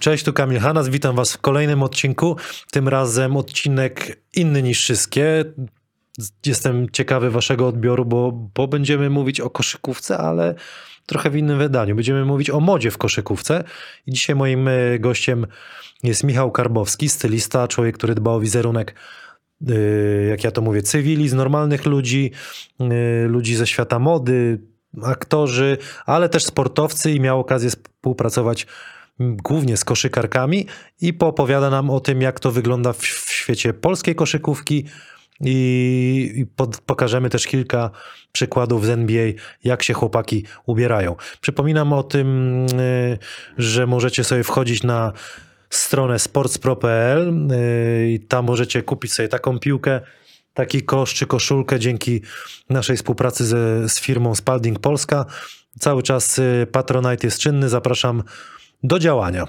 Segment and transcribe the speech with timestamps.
[0.00, 2.36] Cześć, tu Kamil Hanas, witam was w kolejnym odcinku.
[2.70, 5.44] Tym razem odcinek inny niż wszystkie.
[6.46, 10.54] Jestem ciekawy waszego odbioru, bo, bo będziemy mówić o koszykówce, ale
[11.06, 11.94] trochę w innym wydaniu.
[11.94, 13.64] Będziemy mówić o modzie w koszykówce.
[14.06, 15.46] I dzisiaj moim e, gościem
[16.02, 18.94] jest Michał Karbowski, stylista, człowiek, który dba o wizerunek
[19.70, 22.30] y, jak ja to mówię, cywili, z normalnych ludzi,
[22.80, 24.60] y, ludzi ze świata mody,
[25.02, 28.66] aktorzy, ale też sportowcy i miał okazję współpracować
[29.20, 30.66] głównie z koszykarkami
[31.00, 34.84] i poopowiada nam o tym, jak to wygląda w, w świecie polskiej koszykówki
[35.40, 37.90] i, i pod, pokażemy też kilka
[38.32, 39.32] przykładów z NBA,
[39.64, 41.16] jak się chłopaki ubierają.
[41.40, 43.18] Przypominam o tym, y,
[43.58, 45.12] że możecie sobie wchodzić na
[45.70, 50.00] stronę sportspro.pl y, i tam możecie kupić sobie taką piłkę,
[50.54, 52.22] taki kosz czy koszulkę dzięki
[52.70, 55.26] naszej współpracy ze, z firmą Spalding Polska.
[55.78, 58.22] Cały czas y, Patronite jest czynny, zapraszam
[58.82, 59.46] do działania.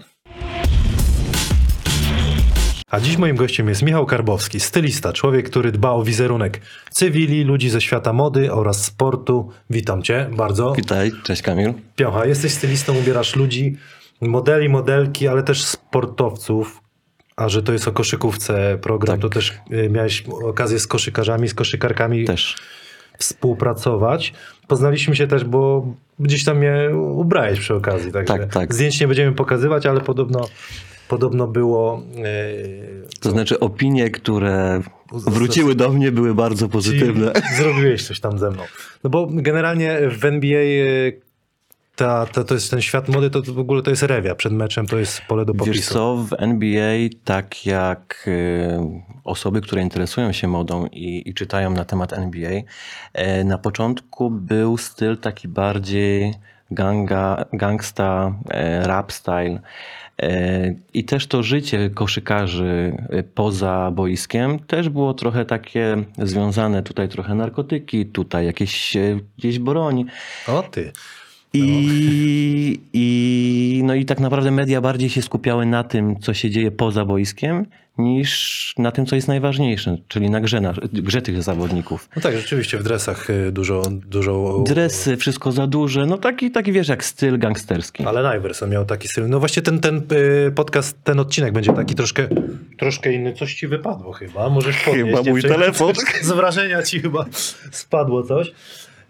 [2.89, 7.69] A dziś moim gościem jest Michał Karbowski, stylista, człowiek, który dba o wizerunek cywili, ludzi
[7.69, 9.49] ze świata mody oraz sportu.
[9.69, 10.73] Witam cię bardzo.
[10.77, 11.73] Witaj, cześć Kamil.
[11.95, 13.77] Piocha, jesteś stylistą, ubierasz ludzi,
[14.21, 16.81] modeli, modelki, ale też sportowców.
[17.35, 19.21] A że to jest o koszykówce program, Tak.
[19.21, 22.55] to też y, miałeś okazję z koszykarzami, z koszykarkami Też.
[23.17, 24.33] współpracować.
[24.67, 25.85] Poznaliśmy się też, bo
[26.21, 28.11] gdzieś tam mnie ubrałeś przy okazji.
[28.11, 28.73] Także Tak, tak.
[28.73, 30.47] Zdjęć nie będziemy pokazywać, ale podobno,
[31.07, 32.03] podobno było...
[32.15, 34.81] Yy, To znaczy opinie, które
[35.13, 37.33] wróciły do mnie były bardzo pozytywne.
[37.57, 38.63] Zrobiłeś coś tam ze mną.
[39.03, 41.21] No bo generalnie w NBA y,
[42.01, 44.35] ta, ta, to jest ten świat mody, to, w ogóle to jest rewia.
[44.35, 45.73] Przed meczem to jest pole do popisu.
[45.73, 48.79] Wiesz co, w NBA tak jak y,
[49.23, 52.51] osoby, które interesują się modą i, i czytają na temat NBA,
[53.13, 56.33] e, na początku był styl taki bardziej
[56.71, 59.59] ganga, gangsta, e, rap style.
[60.21, 62.97] E, I też to życie koszykarzy
[63.35, 68.97] poza boiskiem też było trochę takie związane, tutaj trochę narkotyki, tutaj jakieś
[69.37, 70.05] gdzieś broń.
[70.47, 70.91] O ty.
[71.53, 76.71] I, i, no i tak naprawdę media bardziej się skupiały na tym, co się dzieje
[76.71, 77.65] poza boiskiem,
[77.97, 82.09] niż na tym, co jest najważniejsze, czyli na grze, na, grze tych zawodników.
[82.15, 83.81] No tak, rzeczywiście w dresach y, dużo...
[83.91, 88.05] dużo Dresy, wszystko za duże, no taki, taki wiesz, jak styl gangsterski.
[88.05, 89.29] Ale Iverson miał taki styl.
[89.29, 90.01] No właśnie ten, ten
[90.47, 92.27] y, podcast, ten odcinek będzie taki troszkę,
[92.77, 93.33] troszkę inny.
[93.33, 94.49] Coś ci wypadło chyba.
[94.49, 95.17] Możesz podnieść.
[95.17, 95.93] Chyba mój telefon.
[96.21, 97.25] Z wrażenia ci chyba
[97.71, 98.51] spadło coś.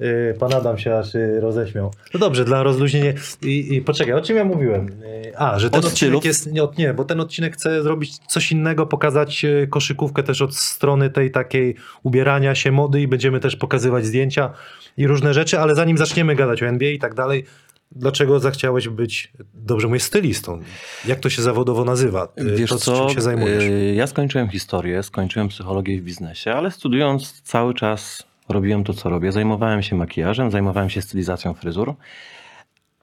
[0.01, 1.93] Y, Pan Adam się aż y, roześmiał.
[2.13, 3.13] No dobrze, dla rozluźnienia.
[3.41, 4.89] I, I poczekaj, o czym ja mówiłem?
[4.89, 6.51] Y, A, że ten Od odcinek jest.
[6.51, 11.31] Nie, nie, bo ten odcinek chce zrobić coś innego, pokazać koszykówkę też od strony tej
[11.31, 14.53] takiej ubierania się, mody i będziemy też pokazywać zdjęcia
[14.97, 17.45] i różne rzeczy, ale zanim zaczniemy gadać o NBA i tak dalej,
[17.91, 20.61] dlaczego zachciałeś być, dobrze mówię, stylistą?
[21.05, 22.27] Jak to się zawodowo nazywa?
[22.37, 23.63] Wiesz to, co, czym się zajmujesz?
[23.95, 29.31] ja skończyłem historię, skończyłem psychologię w biznesie, ale studiując cały czas robiłem to, co robię.
[29.31, 31.95] Zajmowałem się makijażem, zajmowałem się stylizacją fryzur,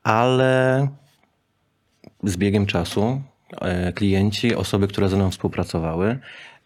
[0.03, 0.89] ale
[2.23, 3.21] z biegiem czasu
[3.61, 6.19] e, klienci, osoby, które ze mną współpracowały,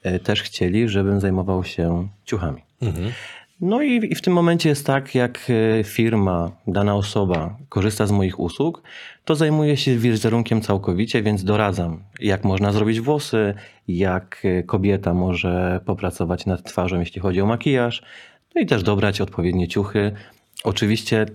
[0.03, 2.63] e, też chcieli, żebym zajmował się ciuchami.
[2.83, 3.13] Mhm.
[3.61, 8.13] No i, i w tym momencie jest tak, jak e, firma, dana osoba korzysta z
[8.13, 8.83] moich usług,
[9.25, 13.55] to zajmuję się wizerunkiem całkowicie, więc doradzam, jak można zrobić włosy,
[13.89, 18.03] jak kobieta może popracować nad twarzą, jeśli chodzi o makijaż,
[18.55, 20.13] no i też dobrać odpowiednie ciuchy.
[20.65, 21.27] Oczywiście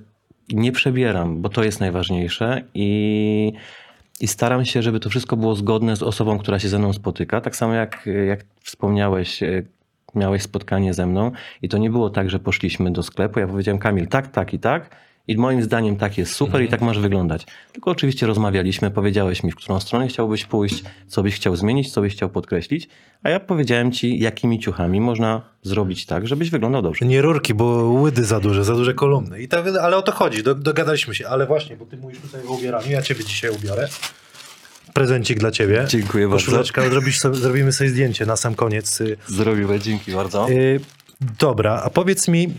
[0.50, 3.54] nie przebieram, bo to jest najważniejsze i,
[4.20, 7.42] i staram się, żeby to wszystko było zgodne z osobą, która się ze mną spotyka.
[7.42, 9.64] Tak samo jak, jak wspomniałeś, e,
[10.16, 13.40] miałeś spotkanie ze mną i to nie było tak, że poszliśmy do sklepu.
[13.40, 15.07] Ja powiedziałem, Kamil, tak, tak i tak.
[15.28, 17.46] I moim zdaniem tak jest super i tak masz wyglądać.
[17.72, 22.02] Tylko oczywiście rozmawialiśmy, powiedziałeś mi, w którą stronę chciałbyś pójść, co byś chciał zmienić, co
[22.02, 22.88] byś chciał podkreślić,
[23.24, 27.06] a ja powiedziałem ci, jakimi ciuchami można zrobić tak, żebyś wyglądał dobrze.
[27.06, 29.42] Nie rurki, bo łydy za duże, za duże kolumny.
[29.42, 31.28] I tak, ale o to chodzi, do, dogadaliśmy się.
[31.28, 33.88] Ale właśnie, bo ty mówisz tutaj o ubieraniu, ja ciebie dzisiaj ubiorę.
[34.94, 35.86] Prezencik dla ciebie.
[35.88, 36.46] Dziękuję bardzo.
[36.46, 39.02] Koszuleczka, zrobisz sobie, zrobimy sobie zdjęcie na sam koniec.
[39.02, 40.50] y, Zrobiłeś, dzięki bardzo.
[40.50, 40.80] Y,
[41.40, 42.54] dobra, a powiedz mi,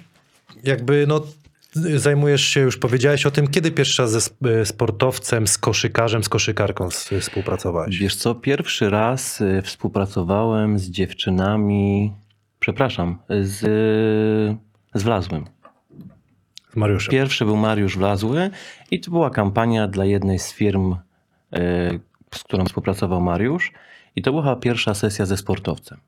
[0.65, 1.27] jakby no
[1.75, 4.31] zajmujesz się, już powiedziałeś o tym, kiedy pierwszy raz ze
[4.61, 6.89] y, sportowcem, z koszykarzem, z koszykarką
[7.21, 7.99] współpracowałeś?
[7.99, 12.13] Wiesz co, pierwszy raz y, współpracowałem z dziewczynami,
[12.61, 13.61] przepraszam, z,
[14.95, 15.45] z Wlazłym.
[16.73, 17.13] Z Mariuszem.
[17.13, 18.51] Pierwszy był Mariusz Wlazły
[18.91, 20.97] i to była kampania dla jednej z firm,
[22.35, 23.73] z którą współpracował Mariusz
[24.17, 25.99] i to była pierwsza sesja ze sportowcem.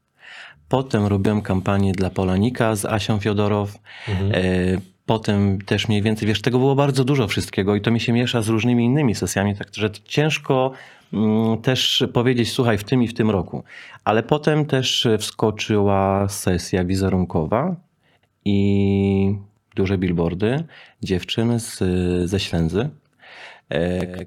[0.69, 3.79] Potem robiłem kampanię dla Polanika z Asią Fiodorow.
[4.09, 4.33] Mhm.
[5.11, 8.43] Potem też mniej więcej, wiesz, tego było bardzo dużo wszystkiego i to mi się miesza
[8.43, 10.73] z różnymi innymi sesjami, także ciężko
[11.13, 13.65] mm, też powiedzieć, słuchaj, w tym i w tym roku.
[14.05, 17.77] Ale potem też wskoczyła sesja wizerunkowa
[18.45, 19.37] i
[19.77, 20.65] duże billboardy
[21.03, 21.79] dziewczyn z,
[22.31, 22.89] ze Ślęzy,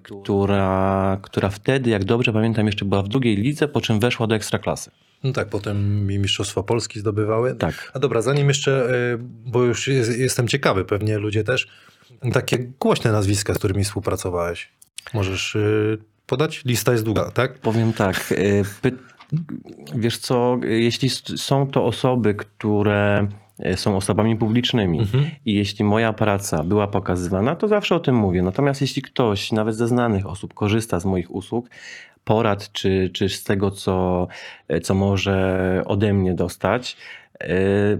[0.03, 4.35] która, która wtedy, jak dobrze pamiętam, jeszcze była w drugiej lidze, po czym weszła do
[4.35, 4.91] ekstraklasy.
[5.23, 7.55] No tak, potem mi Mistrzostwa Polski zdobywały.
[7.55, 7.91] Tak.
[7.93, 11.67] A dobra, zanim jeszcze, y, bo już jest, jestem ciekawy, pewnie ludzie też,
[12.33, 14.71] takie głośne nazwiska, z którymi współpracowałeś.
[15.13, 15.97] Możesz y,
[16.27, 16.65] podać?
[16.65, 17.59] Lista jest długa, tak?
[17.59, 18.33] Powiem tak.
[18.81, 18.91] Py...
[19.95, 23.27] Wiesz co, jeśli są to osoby, które
[23.75, 25.25] są osobami publicznymi Mhm.
[25.45, 28.41] i jeśli moja praca była pokazywana, to zawsze o tym mówię.
[28.41, 31.69] Natomiast jeśli ktoś, nawet ze znanych osób, korzysta z moich usług,
[32.23, 34.27] porad czy, czy z tego, co,
[34.83, 36.97] co może ode mnie dostać,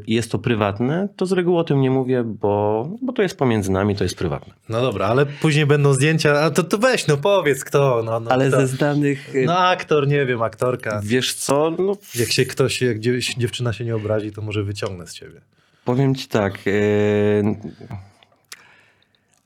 [0.07, 3.37] i jest to prywatne, to z reguły o tym nie mówię, bo, bo to jest
[3.37, 4.53] pomiędzy nami, to jest prywatne.
[4.69, 8.01] No dobra, ale później będą zdjęcia, a to, to weź, no powiedz kto.
[8.05, 8.59] No, no, Ale kto.
[8.59, 11.01] ze znanych, No aktor, nie wiem, aktorka.
[11.03, 15.07] wiesz co, no, Jak się ktoś, jak dziew- dziewczyna się nie obrazi, to może wyciągnę
[15.07, 15.41] z ciebie.
[15.85, 16.53] Powiem ci tak.
[16.67, 16.71] e,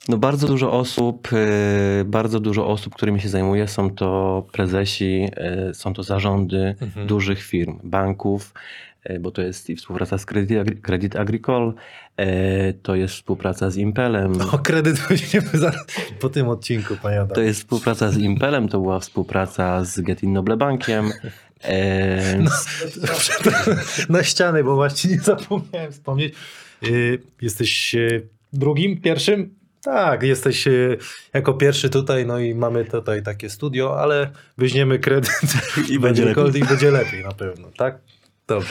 [0.08, 5.74] No bardzo dużo osób, e, bardzo dużo osób, którymi się zajmuję, są to prezesi, e,
[5.74, 7.06] są to zarządy Mhm.
[7.06, 8.54] dużych firm, banków,
[9.20, 11.72] bo to jest i współpraca z Credit, Credit Agricole,
[12.82, 15.86] to jest współpraca z Impelem, O kredyt weźmiemy zaraz
[16.20, 17.34] po tym odcinku, panie Adam.
[17.34, 21.10] to jest współpraca z Impelem, to była współpraca z Getin Noble Bankiem.
[21.64, 22.44] e,
[24.08, 26.34] Na ściany, bo właśnie nie zapomniałem wspomnieć.
[26.86, 29.54] Y, Jesteś y, drugim, pierwszym?
[29.82, 30.98] Tak, jesteś y,
[31.34, 35.30] jako pierwszy tutaj, no i mamy tutaj takie studio, ale weźmiemy kredyt
[35.90, 36.62] I będzie lepiej.
[36.62, 37.98] i będzie lepiej na pewno, tak?
[38.46, 38.68] Dobrze.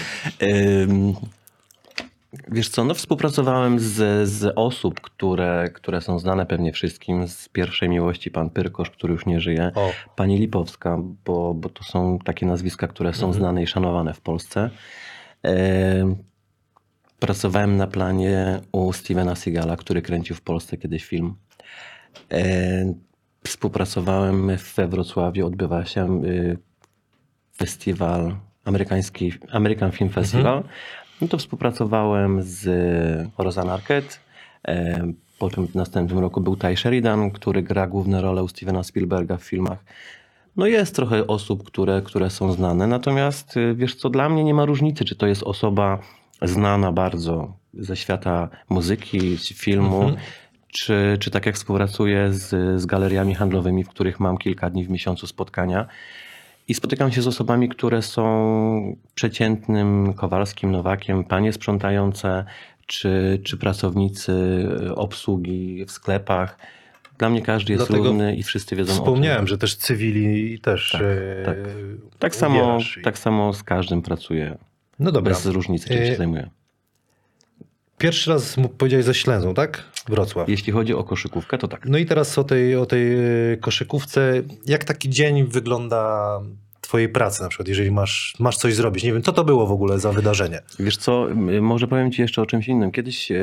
[2.48, 7.90] Wiesz co, no współpracowałem z, z osób, które, które są znane pewnie wszystkim z pierwszej
[7.90, 12.46] miłości, pan Pyrkosz, który już nie żyje, O, pani Lipowska, bo, bo to są takie
[12.46, 13.34] nazwiska, które są Mhm.
[13.34, 14.70] znane i szanowane w Polsce.
[16.02, 16.16] Ym,
[17.20, 21.36] Pracowałem na planie u Stevena Seagala, który kręcił w Polsce kiedyś film.
[22.34, 22.94] Ym,
[23.46, 26.58] Współpracowałem we Wrocławiu, odbywa się y,
[27.58, 28.36] festiwal
[28.66, 30.64] amerykański, American Film Festival.
[31.22, 32.68] No to współpracowałem z
[33.38, 34.16] Rosanna Arquette.
[34.68, 38.84] E, Po czym w następnym roku był Ty Sheridan, który gra główne role u Stevena
[38.84, 39.84] Spielberga w filmach.
[40.56, 44.54] No jest trochę osób, które, które są znane, natomiast y, wiesz co, dla mnie nie
[44.54, 46.00] ma różnicy, czy to jest osoba
[46.42, 50.18] znana bardzo ze świata muzyki, filmu, Mhm.
[50.68, 54.90] czy, czy tak jak współpracuję z, z galeriami handlowymi, w których mam kilka dni w
[54.90, 55.88] miesiącu spotkania.
[56.68, 62.46] I spotykam się z osobami, które są przeciętnym Kowalskim, Nowakiem, panie sprzątające,
[62.86, 64.34] czy, czy pracownicy
[64.96, 66.58] obsługi w sklepach.
[67.18, 70.92] Dla mnie każdy jest Dlatego równy i wszyscy wiedzą o wspomniałem, że też cywili też
[70.92, 71.56] Tak, e, tak.
[71.58, 72.02] tym.
[72.20, 74.58] Tak samo, i- tak samo z każdym pracuję.
[75.00, 75.34] No dobra.
[75.34, 76.50] Bez różnicy, czym się zajmuję.
[77.98, 79.84] Pierwszy raz powiedziałeś ze Ślęzą, tak?
[80.10, 80.50] Wrocław.
[80.50, 81.86] Jeśli chodzi o koszykówkę, to tak.
[81.86, 84.34] No i teraz o tej, o tej e, koszykówce.
[84.66, 86.30] Jak taki dzień wygląda
[86.82, 89.04] twojej pracy na przykład, jeżeli masz, masz coś zrobić?
[89.04, 90.62] Nie wiem, co to było w ogóle za wydarzenie?
[90.80, 91.28] Wiesz co,
[91.62, 92.92] może powiem ci jeszcze o czymś innym.
[92.92, 93.38] Kiedyś e,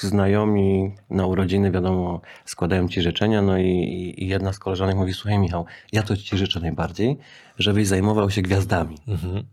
[0.00, 5.38] znajomi na urodziny, wiadomo, składają ci życzenia, no i, i jedna z koleżanek mówi, słuchaj
[5.38, 7.18] Michał, ja to ci życzę najbardziej,
[7.58, 8.96] żebyś zajmował się gwiazdami.
[9.08, 9.44] Mhm.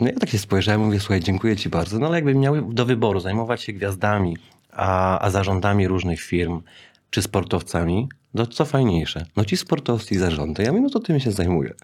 [0.00, 2.86] No ja tak się spojrzałem, mówię, słuchaj, dziękuję ci bardzo, no ale jakbym miał do
[2.86, 4.36] wyboru zajmować się gwiazdami,
[4.72, 6.62] a, a zarządami różnych firm,
[7.10, 9.26] czy sportowcami, no co fajniejsze?
[9.36, 10.62] No ci sportowcy i zarządy.
[10.62, 11.74] Ja mówię, no to tym się zajmuję.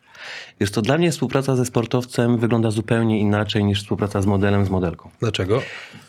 [0.60, 4.70] Wiesz, to dla mnie współpraca ze sportowcem wygląda zupełnie inaczej niż współpraca z modelem, z
[4.70, 5.10] modelką.
[5.20, 5.62] Dlaczego?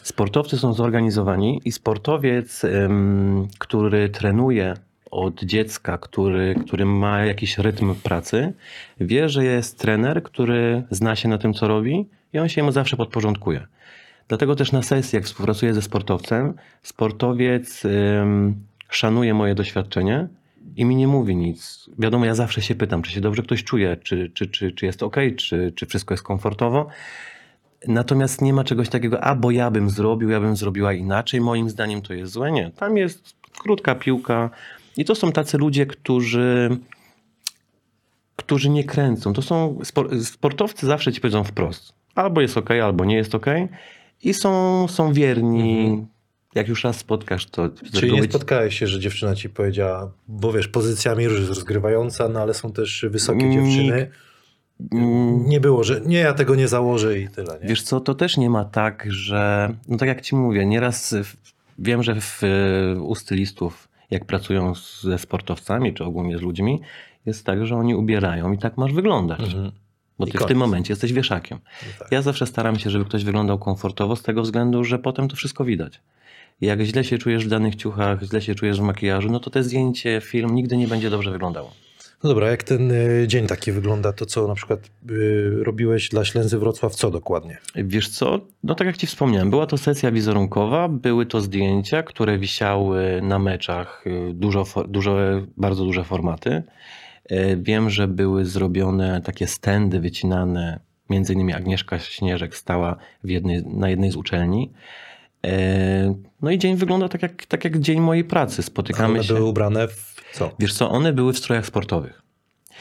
[0.03, 2.61] Sportowcy są zorganizowani i sportowiec,
[3.59, 4.73] który trenuje
[5.13, 8.53] od dziecka, który, który ma jakiś rytm pracy,
[8.99, 12.71] wie, że jest trener, który zna się na tym, co robi i on się mu
[12.71, 13.67] zawsze podporządkuje.
[14.27, 16.53] Dlatego też na sesji, jak współpracuję ze sportowcem,
[16.83, 18.55] sportowiec ym,
[18.89, 20.27] szanuje moje doświadczenie
[20.75, 21.89] i mi nie mówi nic.
[21.99, 25.03] Wiadomo, ja zawsze się pytam, czy się dobrze ktoś czuje, czy, czy, czy, czy jest
[25.03, 26.87] ok, czy, czy wszystko jest komfortowo.
[27.87, 31.69] Natomiast nie ma czegoś takiego, a bo ja bym zrobił, ja bym zrobiła inaczej, moim
[31.69, 32.51] zdaniem to jest złe.
[32.51, 34.49] Nie, tam jest krótka piłka
[34.97, 36.77] i to są tacy ludzie, którzy,
[38.35, 39.33] którzy nie kręcą.
[39.33, 41.93] To są spor- sportowcy zawsze ci powiedzą wprost.
[42.15, 43.45] Albo jest ok, albo nie jest ok.
[44.23, 46.05] I są, są wierni.
[46.55, 50.53] Jak już raz spotkasz, to Czyli nie ci- spotkałeś się, że dziewczyna ci powiedziała, bo
[50.53, 54.09] wiesz, pozycjami już jest rozgrywająca, no ale są też wysokie Nikt- dziewczyny.
[54.91, 57.67] Mm, Nie było, że nie, ja tego nie założę i tyle, nie?
[57.69, 61.35] Wiesz co, to też nie ma tak, że, no tak jak ci mówię, nieraz w-
[61.79, 62.41] wiem, że w,
[63.01, 66.81] u stylistów, jak pracują ze sportowcami, czy ogólnie z ludźmi,
[67.25, 69.39] jest tak, że oni ubierają i tak masz wyglądać.
[69.39, 69.71] Mhm.
[70.19, 71.59] Bo I ty w tym momencie jesteś wieszakiem.
[71.81, 72.11] No tak.
[72.11, 75.65] Ja zawsze staram się, żeby ktoś wyglądał komfortowo z tego względu, że potem to wszystko
[75.65, 76.01] widać.
[76.61, 79.63] Jak źle się czujesz w danych ciuchach, źle się czujesz w makijażu, no to te
[79.63, 81.71] zdjęcie, film nigdy nie będzie dobrze wyglądało.
[82.23, 84.79] No dobra, jak ten y, dzień taki wygląda, to co na przykład
[85.11, 87.57] y, robiłeś dla Ślęzy Wrocław, co dokładnie?
[87.75, 88.39] Wiesz co?
[88.63, 93.39] No tak jak ci wspomniałem, była to sesja wizerunkowa, były to zdjęcia, które wisiały na
[93.39, 95.15] meczach, y, dużo, dużo,
[95.57, 96.63] bardzo duże formaty.
[97.29, 103.63] E, Wiem, że były zrobione takie stędy wycinane, między innymi Agnieszka Śnieżek stała w jednej,
[103.65, 104.71] na jednej z uczelni.
[105.45, 108.55] E, No i dzień wygląda tak jak, tak jak dzień mojej pracy.
[108.59, 109.33] A Spotykamy one się.
[109.33, 110.51] były ubrane w co?
[110.59, 112.21] Wiesz co, one były w strojach sportowych.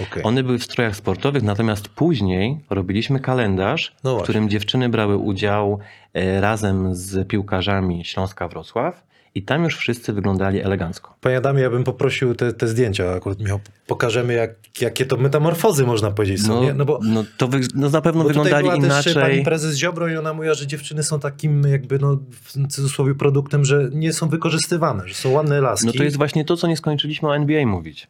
[0.00, 0.22] Okej.
[0.22, 5.78] One były w strojach sportowych, natomiast później robiliśmy kalendarz, No w którym dziewczyny brały udział
[6.14, 9.04] e, razem z piłkarzami Śląska Wrocław
[9.34, 11.14] i tam już wszyscy wyglądali elegancko.
[11.20, 15.86] Panie Adamie, ja bym poprosił te, te zdjęcia, akurat Michał, pokażemy jak, jakie to metamorfozy
[15.86, 16.74] można powiedzieć są, No, nie?
[16.74, 19.44] No bo, no to wy, no na pewno wyglądali była też pani inaczej.
[19.44, 23.88] prezes Ziobro i ona mówiła, że dziewczyny są takim jakby, no w cudzysłowie produktem, że
[23.92, 25.86] nie są wykorzystywane, że są ładne laski.
[25.86, 28.08] No to jest właśnie to, co nie skończyliśmy o NBA mówić.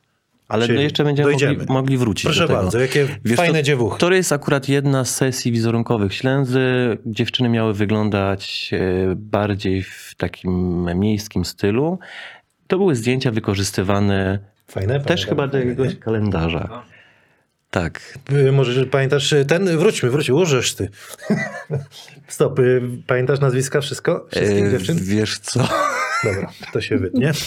[0.53, 1.53] Ale Czyli no jeszcze będziemy dojdziemy.
[1.57, 2.61] mogli, mogli wrócić Proszę do tego.
[2.63, 3.99] bardzo, jakie Wiesz, fajne to- dziewuchy.
[4.01, 6.61] To jest akurat jedna z sesji wizerunkowych Ślęzy.
[7.07, 8.79] Dziewczyny miały wyglądać e,
[9.17, 11.99] bardziej w takim miejskim stylu.
[12.67, 14.95] To były zdjęcia wykorzystywane Fajne?
[15.01, 16.83] też pamiętam, chyba do fajne, jakiegoś kalendarza.
[17.71, 18.19] Tak.
[18.49, 19.79] Y, Może że pamiętasz y, ten?
[19.79, 20.89] Wróćmy, wróćmy, urzesz ty.
[22.29, 24.27] Stop, y, pamiętasz nazwiska, wszystko?
[24.31, 24.99] Wszystkich E, dziewczyn?
[25.03, 25.69] Wiesz co?
[26.25, 27.33] Dobra, to się wytnie.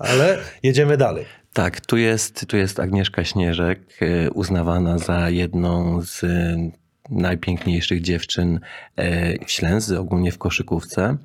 [0.00, 1.24] Ale jedziemy dalej.
[1.52, 6.70] Tak, tu jest, tu jest Agnieszka Śnieżek, e, uznawana za jedną z e,
[7.10, 8.60] najpiękniejszych dziewczyn
[8.96, 11.16] e, w Ślęzy, ogólnie w koszykówce.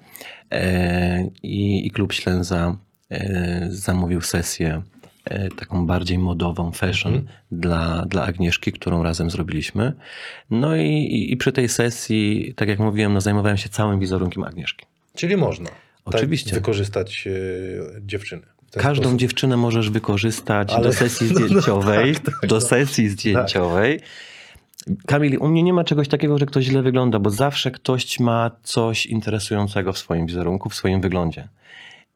[0.52, 2.78] E, I, i klub Ślęza
[3.12, 4.82] e, zamówił sesję
[5.58, 9.94] taką bardziej modową, fashion dla, dla Agnieszki, którą razem zrobiliśmy.
[10.50, 14.44] No i, i, i przy tej sesji, tak jak mówiłem, no, zajmowałem się całym wizerunkiem
[14.44, 14.86] Agnieszki.
[15.16, 15.70] Czyli można.
[16.06, 16.50] Oczywiście.
[16.50, 18.55] Tak wykorzystać y, dziewczyny.
[18.84, 19.20] Każdą sposób.
[19.20, 22.16] dziewczynę możesz wykorzystać Ale- do sesji no zdjęciowej.
[22.16, 22.62] tak, tak, do no.
[22.62, 24.00] sesji zdjęciowej.
[25.08, 28.52] Kamil, u mnie nie ma czegoś takiego, że ktoś źle wygląda, bo zawsze ktoś ma
[28.64, 31.48] coś interesującego w swoim wizerunku, w swoim wyglądzie.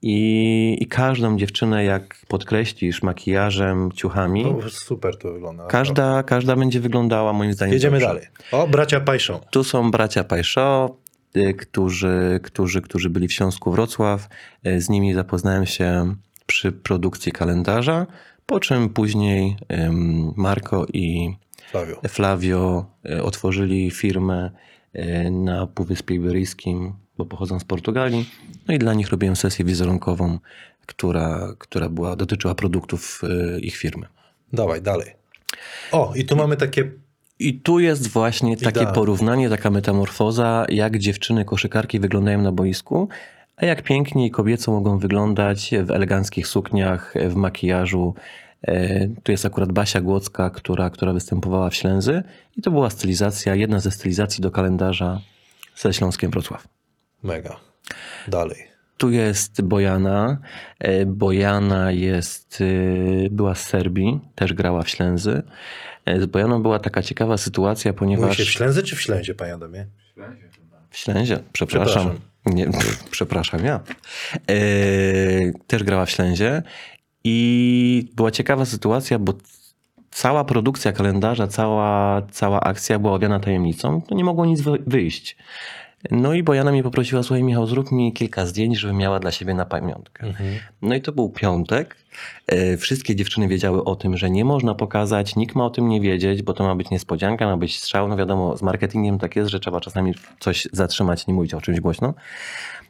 [0.01, 5.65] I, i każdą dziewczynę, jak podkreślisz makijażem, ciuchami, No, super to wygląda.
[5.67, 8.07] każda, każda będzie wyglądała moim zdaniem Jedziemy dobrze.
[8.07, 8.27] dalej.
[8.51, 9.39] O, bracia Pajszą.
[9.51, 10.95] Tu są bracia Pajszo,
[11.37, 14.29] y, którzy, którzy, którzy byli w Śląsku Wrocław.
[14.67, 16.15] Y, Z nimi zapoznałem się
[16.49, 18.07] przy produkcji kalendarza,
[18.45, 19.57] po czym później
[20.35, 21.35] Marco i
[21.71, 22.01] Flavio.
[22.07, 24.51] Flavio y, otworzyli firmę
[24.95, 28.29] y, na Półwyspie Iberyjskim, bo pochodzą z Portugalii.
[28.67, 30.39] No i dla nich robiłem sesję wizerunkową,
[30.85, 34.05] która, która była, dotyczyła produktów y, ich firmy.
[34.53, 35.15] Dawaj, dalej.
[35.91, 36.91] O, i tu mamy takie...
[37.39, 38.93] I tu jest właśnie takie Idealnie.
[38.93, 43.09] porównanie, taka metamorfoza, jak dziewczyny koszykarki wyglądają na boisku,
[43.61, 48.15] a jak pięknie i kobieco mogą wyglądać w eleganckich sukniach, w makijażu.
[48.67, 52.23] E, Tu jest akurat Basia Głocka, która, która występowała w Ślęzy
[52.57, 55.21] i to była stylizacja, jedna ze stylizacji do kalendarza
[55.75, 56.67] ze Śląskiem Wrocław.
[57.23, 57.55] Mega.
[58.27, 58.67] Dalej.
[58.97, 60.37] Tu jest Bojana.
[60.79, 62.59] E, Bojana jest,
[63.25, 65.43] e, była z Serbii, też grała w Ślęzy.
[66.19, 68.37] Z Bojaną była taka ciekawa sytuacja, Mówi ponieważ...
[68.37, 69.85] się w Ślęzy czy w Ślęzie, panie Adamie?
[70.89, 71.85] W Ślęzie, przepraszam.
[71.85, 72.28] Przepraszam.
[72.45, 72.67] Nie,
[73.11, 73.79] przepraszam ja.
[74.49, 74.55] E,
[75.67, 76.63] też grała w Ślęzie
[77.23, 79.33] i była ciekawa sytuacja, bo
[80.11, 85.37] cała produkcja kalendarza, cała, cała akcja była owiana tajemnicą, to nie mogło nic wy- wyjść.
[86.11, 89.53] No i Bojana mnie poprosiła, słuchaj Michał, zrób mi kilka zdjęć, żebym miała dla siebie
[89.53, 90.27] na pamiątkę.
[90.27, 90.49] Mhm.
[90.81, 91.95] No i to był piątek.
[92.47, 96.01] E, Wszystkie dziewczyny wiedziały o tym, że nie można pokazać, nikt ma o tym nie
[96.01, 98.07] wiedzieć, bo to ma być niespodzianka, ma być strzał.
[98.07, 101.79] No wiadomo, z marketingiem tak jest, że trzeba czasami coś zatrzymać, nie mówić o czymś
[101.79, 102.13] głośno.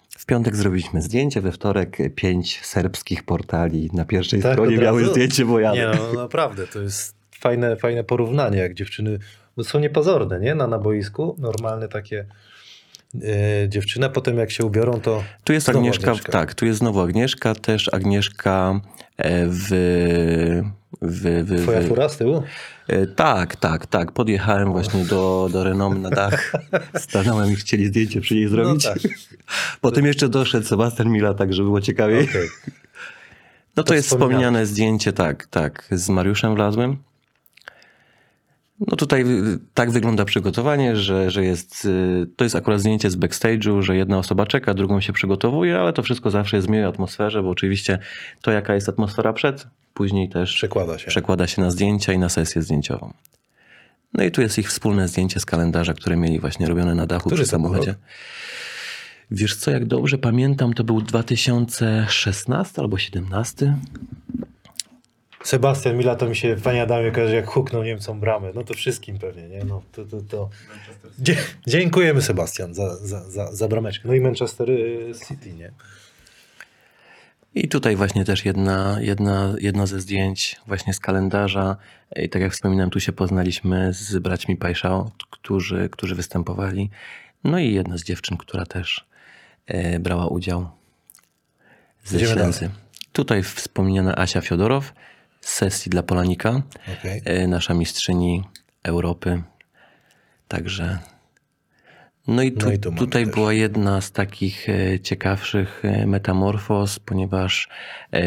[0.09, 5.45] W piątek zrobiliśmy zdjęcie, we wtorek pięć serbskich portali na pierwszej Tak, stronie miały zdjęcie
[5.45, 5.77] Bojany.
[5.77, 9.19] Nie no, naprawdę, to jest fajne, fajne porównanie, jak dziewczyny
[9.59, 10.55] bo są niepozorne, nie?
[10.55, 12.25] Na, na boisku, normalne takie
[13.15, 16.31] e, dziewczyny, a potem jak się ubiorą, to Tu jest Agnieszka, Agnieszka.
[16.31, 18.79] tak, tu jest znowu Agnieszka, też Agnieszka
[19.17, 19.67] e, w...
[21.01, 22.43] w, w, twoja fura z tyłu?
[22.87, 24.11] E, Tak, tak, tak.
[24.11, 26.51] Podjechałem właśnie do, do Renomy na dach.
[26.97, 28.83] Stanąłem i chcieli zdjęcie przy niej zrobić.
[28.83, 28.97] tak.
[29.81, 32.23] Potem jeszcze doszedł Sebastian Mila, tak żeby było ciekawiej.
[32.29, 32.47] Okej.
[33.75, 36.97] No to, to jest wspomniane zdjęcie, tak, tak, z Mariuszem Wlazłym.
[38.87, 39.25] No tutaj
[39.73, 44.17] tak wygląda przygotowanie, że, że jest, y, to jest akurat zdjęcie z backstage'u, że jedna
[44.17, 47.99] osoba czeka, drugą się przygotowuje, ale to wszystko zawsze jest w miłej atmosferze, bo oczywiście
[48.41, 51.07] to jaka jest atmosfera przed, później też Przekłada się.
[51.07, 53.13] przekłada się na zdjęcia i na sesję zdjęciową.
[54.13, 57.29] No i tu jest ich wspólne zdjęcie z kalendarza, które mieli właśnie robione na dachu
[57.29, 57.95] Który przy samochodzie.
[59.31, 63.77] Wiesz co, jak dobrze pamiętam, to był 2016 albo 2017.
[65.43, 68.51] Sebastian Mila to mi się, panie Adamie, kojarzy jak huknął Niemcom bramę.
[68.55, 69.63] No to wszystkim pewnie, nie?
[69.63, 70.49] No to, to, to.
[71.19, 74.07] Dzie- dziękujemy Sebastian za, za, za, za brameczkę.
[74.07, 75.71] No i Manchester y, City, nie?
[77.55, 81.77] I tutaj właśnie też jedna, jedna, jedno ze zdjęć właśnie z kalendarza.
[82.15, 86.89] I tak jak wspominałem, tu się poznaliśmy z braćmi Pajszao, którzy, którzy występowali.
[87.43, 89.05] No i jedna z dziewczyn, która też
[89.65, 90.69] e, brała udział
[92.03, 92.53] ze dalej.
[93.13, 94.93] Tutaj wspomniana Asia Fiodorow
[95.41, 96.61] sesji dla Polanika,
[96.99, 97.21] Okej.
[97.25, 98.43] e, nasza mistrzyni
[98.83, 99.41] Europy.
[100.47, 100.97] Także.
[102.27, 103.33] No i, tu, No i tu tutaj też.
[103.35, 107.69] była jedna z takich e, ciekawszych e, metamorfoz, ponieważ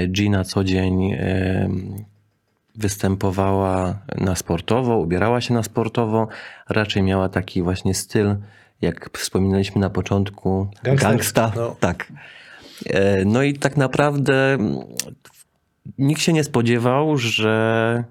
[0.09, 1.17] Gina co dzień
[2.75, 6.29] występowała na sportowo, ubierała się na sportowo,
[6.69, 8.37] raczej miała taki właśnie styl,
[8.81, 11.53] jak wspominaliśmy na początku, Gangsterski, gangsta.
[11.57, 11.77] no.
[11.81, 12.13] Tak.
[13.27, 14.59] No i tak naprawdę
[15.99, 18.05] nikt się nie spodziewał, że,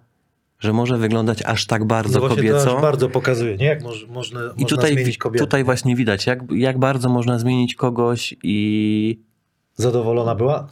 [0.60, 2.76] że może wyglądać aż tak bardzo No to kobieco.
[2.76, 3.66] aż bardzo pokazuje, nie?
[3.66, 5.46] Jak moż, można, I można tutaj, zmienić kobietę.
[5.46, 9.20] tutaj właśnie widać, jak, jak bardzo można zmienić kogoś i
[9.76, 10.68] Zadowolona była?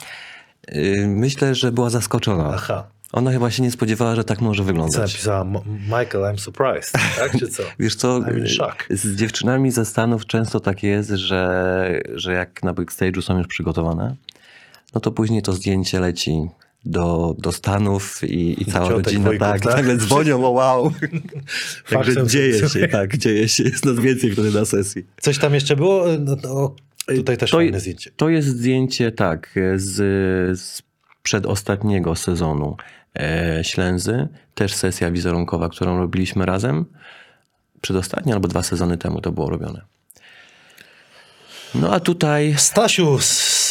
[0.71, 2.51] yy, myślę, że była zaskoczona.
[2.53, 2.87] Aha.
[3.13, 5.11] Ona chyba się nie spodziewała, że tak może Co wyglądać.
[5.13, 5.41] napisała?
[5.41, 6.91] M- Michael, I'm surprised.
[7.17, 7.63] Tak, czy co?
[7.79, 8.19] Wiesz co,
[8.89, 14.15] z dziewczynami ze Stanów często tak jest, że, że jak na backstage'u są już przygotowane,
[14.95, 16.47] no to później to zdjęcie leci
[16.86, 19.75] do, do Stanów i, i cała ciotek, rodzina wujków, tak, tak?
[19.75, 20.91] nagle dzwonią, o wow.
[21.89, 25.06] Także dzieje się, tak, dzieje się, jest nas więcej wtedy na sesji.
[25.21, 26.06] Coś tam jeszcze było?
[26.19, 26.75] No, to,
[27.15, 28.12] tutaj też To- fajne zdjęcie.
[28.17, 29.95] To jest zdjęcie, tak, z,
[30.60, 30.82] z
[31.23, 32.77] przedostatniego sezonu
[33.15, 34.27] e, Ślęzy.
[34.56, 36.86] Też sesja wizerunkowa, którą robiliśmy razem.
[37.82, 39.82] Przedostatnie albo dwa sezony temu to było robione.
[41.75, 43.19] No a tutaj Stasiu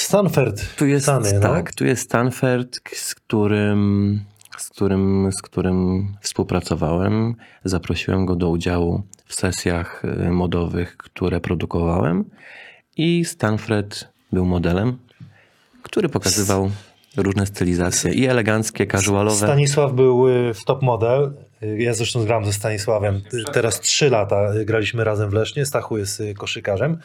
[0.09, 0.77] Stanford.
[0.77, 1.41] tu jest, Stany, no.
[1.41, 4.21] tak, tu jest Stanford, z którym,
[4.59, 7.35] z, którym, z którym współpracowałem.
[7.65, 12.25] Zaprosiłem go do udziału w sesjach e, modowych, które produkowałem.
[12.97, 14.99] I Stanford był modelem,
[15.83, 16.71] który pokazywał
[17.23, 19.37] różne stylizacje i eleganckie, casualowe.
[19.37, 21.33] Stanisław był y, w top model.
[21.63, 23.21] Y, Ja zresztą gram ze Stanisławem.
[23.35, 25.67] Y, Teraz trzy lata graliśmy razem w Lesznie.
[25.67, 26.99] Stachu jest koszykarzem,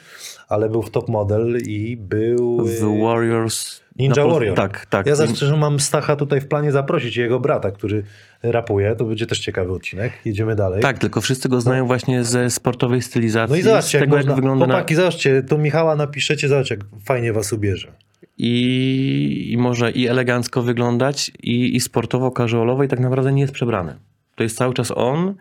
[0.50, 2.66] ale był w top model i był...
[2.66, 3.84] w Warriors.
[4.00, 4.56] Ninja na Warrior.
[4.56, 5.06] Tak, tak.
[5.06, 8.04] Ja zawsze mam Stacha tutaj w planie zaprosić jego brata, który
[8.44, 8.96] rapuje.
[8.96, 10.14] To będzie też ciekawy odcinek.
[10.26, 10.82] Jedziemy dalej.
[10.82, 13.52] Tak, tylko wszyscy go znają właśnie ze sportowej stylizacji.
[13.52, 14.32] No i zobaczcie, jak, tego, można...
[14.32, 17.92] jak wygląda na, Chłopaki, zobaczcie, tu Michała napiszecie, zobaczcie, jak fajnie was ubierze.
[18.38, 23.54] I, i może i elegancko wyglądać, i, i sportowo, casualowo, i tak naprawdę nie jest
[23.54, 23.96] przebrany.
[24.36, 25.36] To jest cały czas on,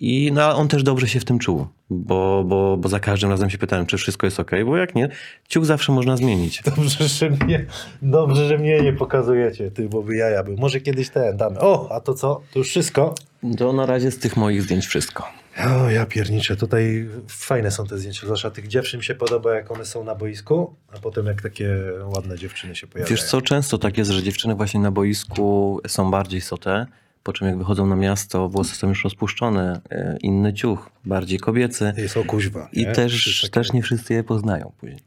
[0.00, 3.50] i no, on też dobrze się w tym czuł, bo, bo, bo za każdym razem
[3.50, 5.08] się pytałem, czy wszystko jest ok, bo jak nie,
[5.48, 6.62] ciuch zawsze można zmienić.
[6.76, 7.66] Dobrze, że mnie,
[8.02, 10.56] dobrze, że mnie nie pokazujecie, ty, bo by jaja był.
[10.56, 11.60] Może kiedyś ten damy.
[11.60, 12.40] O, a to co?
[12.52, 13.14] To już wszystko?
[13.58, 15.43] To na razie z tych moich zdjęć wszystko.
[15.58, 16.56] O, ja pierniczę.
[16.56, 18.26] Tutaj fajne są te zdjęcia.
[18.26, 21.76] Zwłaszcza tych dziewczyn mi się podoba, jak one są na boisku, a potem jak takie
[22.04, 23.16] ładne dziewczyny się pojawiają.
[23.16, 26.86] Wiesz co, często tak jest, że dziewczyny właśnie na boisku są bardziej sote,
[27.22, 31.92] po czym jak wychodzą na miasto, włosy są już rozpuszczone, e, inny ciuch, bardziej kobiecy.
[31.96, 32.68] Jest o kuźwa.
[32.72, 32.92] I nie?
[32.92, 35.00] też, takie- też nie wszyscy je poznają później.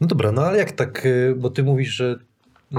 [0.00, 2.16] No dobra, no ale jak tak, y, bo ty mówisz, że
[2.72, 2.76] y,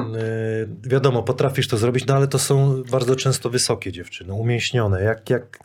[0.83, 5.03] wiadomo, potrafisz to zrobić, no ale to są bardzo często wysokie dziewczyny, umięśnione.
[5.03, 5.59] Jak, jak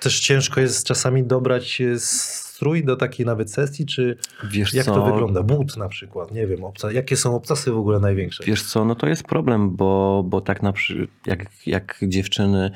[0.00, 4.18] też ciężko jest czasami dobrać y, strój do takiej nawet sesji, czy
[4.50, 5.42] Wiesz jak co, to wygląda?
[5.42, 8.44] But na przykład, nie wiem, obca, jakie są obcasy w ogóle największe?
[8.44, 12.70] Wiesz co, no to jest problem, bo, bo tak na przykład jak, jak dziewczyny,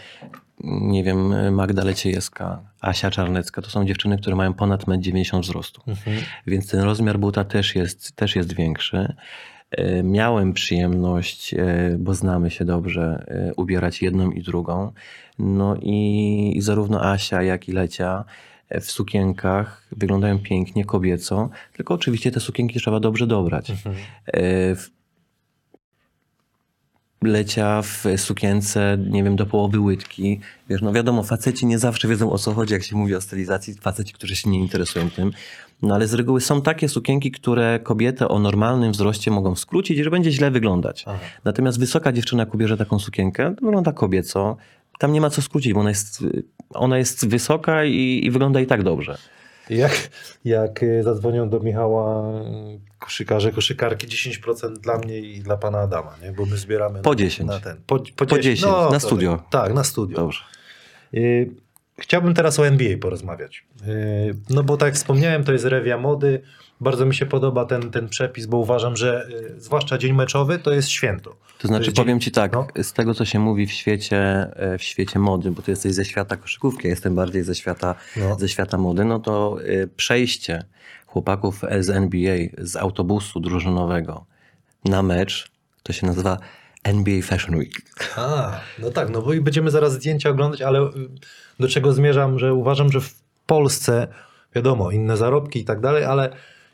[0.65, 5.83] nie wiem, Magda Leciejewska, Asia Czarnecka, to są dziewczyny, które mają ponad 1,90 m wzrostu.
[5.87, 6.17] Mhm.
[6.47, 9.15] Więc ten rozmiar buta też jest, też jest większy.
[9.73, 14.93] E, Miałem przyjemność, e, bo znamy się dobrze, e, ubierać jedną i drugą.
[15.39, 18.25] No i, i zarówno Asia, jak i Lecia
[18.81, 23.71] w sukienkach wyglądają pięknie, kobieco, tylko oczywiście te sukienki trzeba dobrze dobrać.
[23.71, 23.95] Mhm.
[27.23, 30.41] Lecia w sukience, nie wiem, do połowy łydki.
[30.69, 33.75] Wiesz, no wiadomo, faceci nie zawsze wiedzą o co chodzi, jak się mówi o stylizacji.
[33.75, 35.33] Faceci, którzy się nie interesują tym.
[35.83, 40.11] No ale z reguły są takie sukienki, które kobietę o normalnym wzroście mogą skrócić że
[40.11, 41.05] będzie źle wyglądać.
[41.07, 41.19] Aha.
[41.45, 44.57] Natomiast wysoka dziewczyna, jak ubierze taką sukienkę, wygląda kobieco.
[44.99, 46.25] tam nie ma co skrócić, bo ona jest,
[46.71, 49.19] ona jest wysoka i, i wygląda i tak dobrze.
[49.71, 50.11] Jak,
[50.45, 56.15] jak y, zadzwonią do Michała y, koszykarze, koszykarki 10% dla mnie i dla pana Adama,
[56.23, 56.33] nie?
[56.33, 57.51] bo my zbieramy Po na, 10.
[57.51, 57.77] na ten.
[57.87, 59.43] Po, po, Po 10, na to- studio.
[59.51, 60.17] Tak, na studio.
[60.17, 60.41] Dobrze.
[62.03, 63.65] Y, Chciałbym teraz o NBA porozmawiać.
[63.87, 66.43] Y, No bo tak jak wspomniałem, to jest rewia mody.
[66.81, 70.73] Bardzo mi się podoba ten, ten przepis, bo uważam, że y, zwłaszcza dzień meczowy to
[70.73, 71.37] jest święto.
[71.59, 72.67] To znaczy, jest powiem dzień- ci tak, no.
[72.83, 74.19] z tego co się mówi w świecie,
[74.57, 77.95] e, w świecie mody, bo ty jesteś ze świata koszykówki, ja jestem bardziej ze świata,
[78.17, 78.37] No.
[78.39, 80.65] ze świata mody, no to e, przejście
[81.07, 84.27] chłopaków z NBA z autobusu drużynowego
[84.85, 85.51] na mecz,
[85.83, 86.39] to się nazywa
[86.83, 87.83] NBA Fashion Week.
[88.17, 90.91] A, no tak, no bo i będziemy zaraz zdjęcia oglądać, ale y,
[91.61, 93.15] do czego zmierzam, że uważam, że w
[93.47, 94.09] Polsce,
[94.55, 96.31] wiadomo, inne zarobki i tak dalej, ale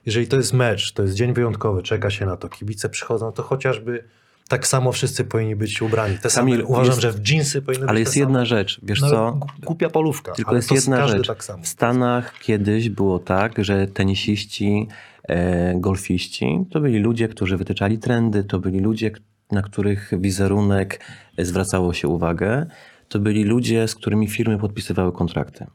[0.06, 3.42] jeżeli to jest mecz, to jest dzień wyjątkowy, czeka się na to, kibice przychodzą, to
[3.42, 4.04] chociażby
[4.48, 6.18] tak samo wszyscy powinni być ubrani.
[6.18, 9.00] Te same, Kamil, uważam, jest- że w dżinsy powinny być Ale jest jedna rzecz, wiesz
[9.00, 9.38] co?
[9.62, 11.26] Głupia polówka, Tylko ale jest jedna rzecz.
[11.26, 11.42] tak.
[11.62, 14.88] W Stanach kiedyś było tak, że tenisiści,
[15.22, 19.10] e, golfiści to byli ludzie, którzy wytyczali trendy, to byli ludzie,
[19.52, 21.00] na których wizerunek
[21.38, 22.66] zwracało się uwagę,
[23.08, 25.66] to byli ludzie, z którymi firmy podpisywały kontrakty.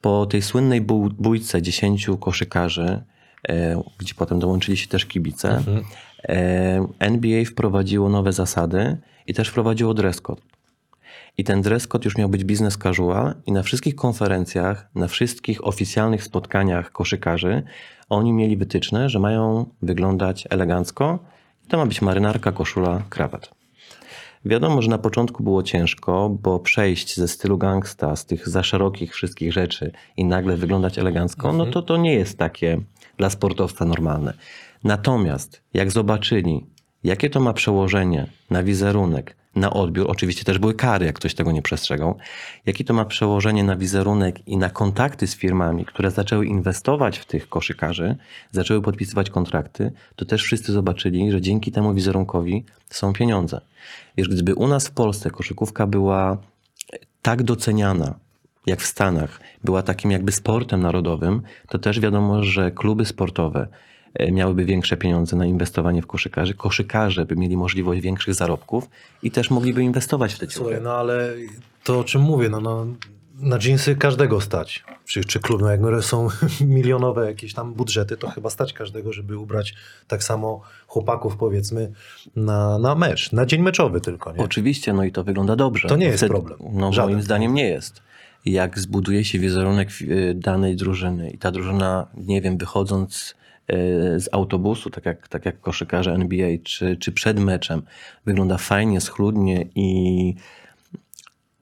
[0.00, 3.02] Po tej słynnej bój- bójce 10 koszykarzy,
[3.48, 5.84] e, gdzie potem dołączyli się też kibice, Mhm.
[6.28, 10.42] e, NBA wprowadziło nowe zasady i też wprowadziło dress code.
[11.38, 15.66] I ten dress code już miał być business casual i na wszystkich konferencjach, na wszystkich
[15.66, 17.62] oficjalnych spotkaniach koszykarzy
[18.08, 21.18] oni mieli wytyczne, że mają wyglądać elegancko.
[21.68, 23.54] To ma być marynarka, koszula, krawat.
[24.44, 29.14] Wiadomo, że na początku było ciężko, bo przejść ze stylu gangsta, z tych za szerokich
[29.14, 32.80] wszystkich rzeczy i nagle wyglądać elegancko, no to to nie jest takie
[33.16, 34.34] dla sportowca normalne.
[34.84, 36.66] Natomiast jak zobaczyli,
[37.04, 41.52] jakie to ma przełożenie na wizerunek, na odbiór, oczywiście też były kary, jak ktoś tego
[41.52, 42.16] nie przestrzegał,
[42.66, 47.24] jakie to ma przełożenie na wizerunek i na kontakty z firmami, które zaczęły inwestować w
[47.24, 48.16] tych koszykarzy,
[48.52, 53.60] zaczęły podpisywać kontrakty, to też wszyscy zobaczyli, że dzięki temu wizerunkowi są pieniądze.
[54.16, 56.36] Wiesz, gdyby u nas w Polsce koszykówka była
[57.22, 58.14] tak doceniana,
[58.66, 63.68] jak w Stanach, była takim jakby sportem narodowym, to też wiadomo, że kluby sportowe
[64.32, 68.88] miałyby większe pieniądze na inwestowanie w koszykarzy, koszykarze by mieli możliwość większych zarobków
[69.22, 70.64] i też mogliby inwestować w te ciuchy.
[70.64, 71.34] Słuchaj, no ale
[71.84, 72.86] to o czym mówię, no, no
[73.40, 74.84] na dżinsy każdego stać.
[75.04, 76.28] Czy, czy klub, no jak są
[76.60, 79.74] milionowe jakieś tam budżety, to chyba stać każdego, żeby ubrać
[80.08, 81.92] tak samo chłopaków powiedzmy
[82.36, 84.38] na, na mecz, na dzień meczowy tylko, nie?
[84.38, 85.88] Oczywiście, no i to wygląda dobrze.
[85.88, 86.58] To nie Bo jest problem.
[86.72, 87.10] No Żaden.
[87.10, 88.02] moim zdaniem nie jest.
[88.44, 93.34] Jak zbuduje się wizerunek y, danej drużyny i ta drużyna, nie wiem, wychodząc
[94.16, 97.82] z autobusu, tak jak, tak jak koszykarze NBA, czy, czy przed meczem,
[98.26, 100.34] wygląda fajnie, schludnie i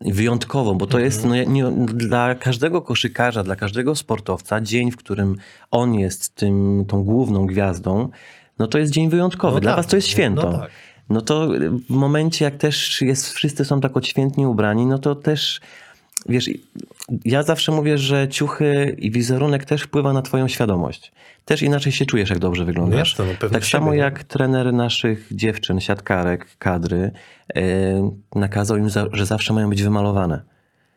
[0.01, 1.05] wyjątkowo, bo to Mhm.
[1.05, 5.37] jest no, nie, dla każdego koszykarza, dla każdego sportowca dzień, w którym
[5.71, 8.09] on jest tym, tą główną gwiazdą,
[8.59, 9.55] no to jest dzień wyjątkowy.
[9.55, 10.53] No dla tak, was to jest no święto.
[10.53, 10.71] tak.
[11.11, 11.49] No to
[11.91, 15.61] w momencie, jak też jest, wszyscy są tak odświętnie ubrani, no to też,
[16.29, 16.51] wiesz,
[17.25, 21.13] ja zawsze mówię, że ciuchy i wizerunek też wpływa na twoją świadomość.
[21.45, 23.19] Też inaczej się czujesz, jak dobrze wyglądasz.
[23.19, 23.99] No tak samo nie?
[23.99, 27.11] jak trener naszych dziewczyn, siatkarek, kadry,
[27.55, 27.63] yy,
[28.35, 30.43] nakazał im, za, że zawsze mają być wymalowane.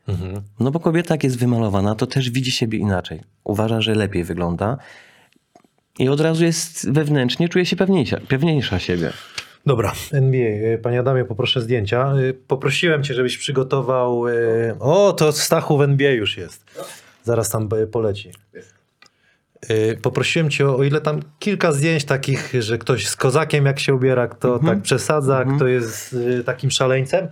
[0.08, 0.41] Mhm.
[0.60, 3.22] No bo kobieta jak jest wymalowana, to też widzi siebie inaczej.
[3.44, 4.78] Uważa, że lepiej wygląda
[6.00, 9.12] i od razu jest wewnętrznie, czuje się pewniejsza, pewniejsza siebie.
[9.65, 10.49] Dobra, NBA.
[10.49, 12.13] y, Panie Adamie, poproszę zdjęcia.
[12.17, 14.28] Y, Poprosiłem cię, żebyś przygotował...
[14.28, 16.65] y, O, to Stachu w NBA już jest.
[17.23, 18.32] Zaraz tam poleci.
[20.01, 23.93] Poprosiłem cię o, o ile tam kilka zdjęć takich, że ktoś z kozakiem jak się
[23.95, 27.28] ubiera, kto tak przesadza, kto jest takim szaleńcem.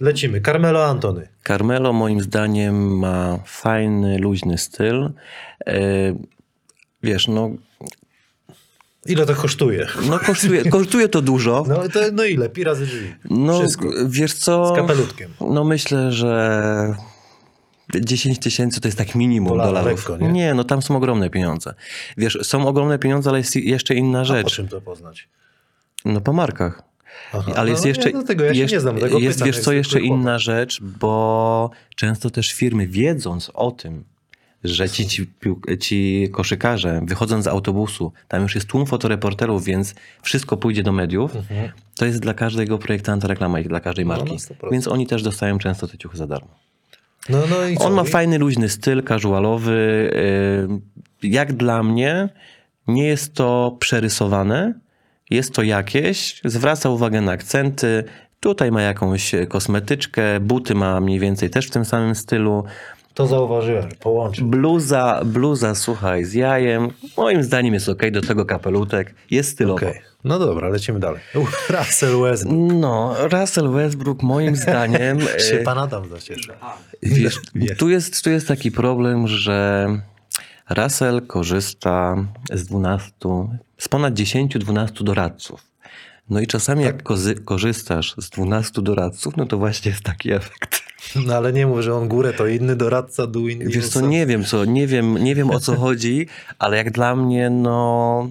[0.00, 0.40] Lecimy.
[0.40, 1.28] Carmelo Antony.
[1.46, 5.10] Carmelo moim zdaniem ma fajny, luźny styl.
[7.02, 7.50] Wiesz, no,
[9.08, 9.86] Ile to kosztuje?
[10.08, 11.64] no kosztuje, kosztuje to dużo.
[11.68, 12.48] No, to, no ile?
[12.48, 13.14] Pi razy drzwi.
[13.30, 13.88] No, Wszystko.
[14.06, 14.72] wiesz co?
[14.74, 15.30] Z kapelutkiem.
[15.40, 16.94] No myślę, że
[18.00, 20.08] 10 tysięcy to jest tak minimum Dolara dolarów.
[20.08, 20.54] lekko, nie?
[20.54, 21.74] no tam są ogromne pieniądze.
[22.16, 24.52] Wiesz, są ogromne pieniądze, ale jest jeszcze inna A po rzecz.
[24.54, 25.28] czym to poznać?
[26.04, 26.82] No po markach.
[27.32, 27.52] Aha.
[27.56, 28.98] Ale jest no, jeszcze, Ja do tego ja się jeszcze- nie znam.
[28.98, 34.04] Tego jest pytam, wiesz co, jeszcze inna rzecz, bo często też firmy wiedząc o tym,
[34.64, 35.26] że ci, ci,
[35.80, 41.36] ci koszykarze wychodząc z autobusu, tam już jest tłum fotoreporterów, więc wszystko pójdzie do mediów,
[41.36, 41.70] Mhm.
[41.96, 44.38] to jest dla każdego projektanta reklama i dla każdej No, marki.
[44.38, 44.70] 100%.
[44.72, 46.48] więc oni też dostają często te ciuchy za darmo.
[47.28, 47.84] No, no i co?
[47.84, 50.10] On ma fajny, luźny styl, casualowy.
[51.22, 52.28] yy, Jak dla mnie,
[52.88, 54.74] nie jest to przerysowane,
[55.30, 58.04] jest to jakieś, zwraca uwagę na akcenty,
[58.40, 62.64] Tutaj ma jakąś kosmetyczkę, buty ma mniej więcej też w tym samym stylu.
[63.16, 64.46] To zauważyłem, połączył.
[64.46, 66.88] Bluza, bluza, słuchaj, z jajem.
[67.16, 69.14] Moim zdaniem jest ok, do tego kapelutek.
[69.30, 69.76] Jest stylowo.
[69.76, 71.20] Okej, no dobra, lecimy dalej.
[71.78, 72.72] Russell Westbrook.
[72.72, 75.20] No, Russell Westbrook moim zdaniem...
[75.20, 76.52] Się pan Adam zacieszy.
[77.02, 77.38] Wiesz.
[77.78, 79.88] Tu, jest, tu jest taki problem, że
[80.70, 82.16] Russell korzysta
[82.52, 83.10] z 12,
[83.78, 85.66] z ponad 10-12 doradców.
[86.30, 90.82] No i czasami jak kozy, korzystasz z 12 doradców, no to właśnie jest taki efekt.
[91.26, 94.26] No ale nie mów, że on górę to inny doradca, dół inny Wiesz co, nie
[94.26, 96.26] wiem co, nie wiem, nie wiem o co chodzi,
[96.58, 98.30] ale jak dla mnie, no...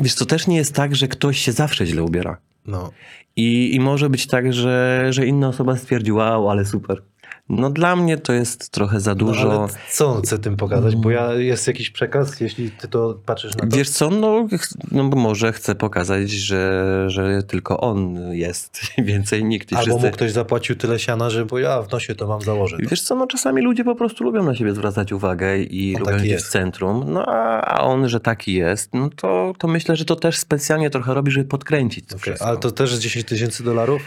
[0.00, 2.36] Wiesz co, też nie jest tak, że ktoś się zawsze źle ubiera.
[2.66, 2.90] No.
[3.36, 7.02] I, I może być tak, że, że inna osoba stwierdzi, wow, ale super.
[7.48, 9.52] No dla mnie to jest trochę za No, dużo.
[9.62, 10.96] ale co on chce tym pokazać?
[10.96, 13.76] Bo ja, jest jakiś przekaz, jeśli ty to patrzysz na to.
[13.76, 14.46] Wiesz co, no,
[14.92, 19.72] no może chcę pokazać, że, że tylko on jest, więcej nikt.
[19.72, 20.06] I Albo wszyscy...
[20.06, 22.76] mu ktoś zapłacił tyle siana, że bo ja w nosie to mam założę.
[22.80, 26.16] Wiesz co, no czasami ludzie po prostu lubią na siebie zwracać uwagę i On lubią
[26.16, 27.04] taki w centrum.
[27.12, 31.14] No a, on, że taki jest, no to, to myślę, że to też specjalnie trochę
[31.14, 32.46] robi, żeby podkręcić to wszystko.
[32.46, 34.02] Ale to też z 10 tysięcy dolarów?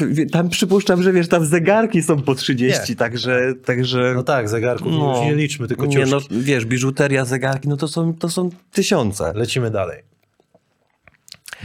[0.00, 2.96] Y, Tam przypuszczam, że wiesz, tam zegarki są po 30, Nie.
[2.96, 3.54] także...
[3.64, 4.12] także...
[4.14, 5.24] No tak, zegarków No.
[5.24, 6.10] nie liczmy, tylko Nie, ciuszki.
[6.10, 9.32] no wiesz, biżuteria, zegarki, no to są, to są tysiące.
[9.34, 10.02] Lecimy dalej.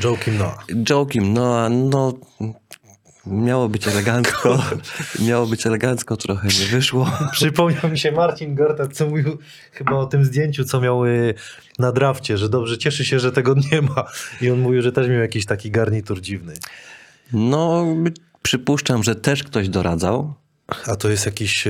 [0.04, 0.66] Joakim Noah.
[0.90, 2.14] Jokim, no, a no
[3.26, 4.64] miało być elegancko,
[5.28, 7.12] miało być elegancko, trochę nie wyszło.
[7.32, 9.38] Przypomniał mi się Marcin Gortat, co mówił
[9.72, 11.34] chyba o tym zdjęciu, co miał y,
[11.80, 14.06] na drafcie, że dobrze, cieszy się, że tego nie ma.
[14.42, 16.54] I on mówił, że też miał jakiś taki garnitur dziwny.
[17.34, 17.86] No,
[18.48, 20.34] przypuszczam, że też ktoś doradzał.
[20.88, 21.68] A to jest jakiś...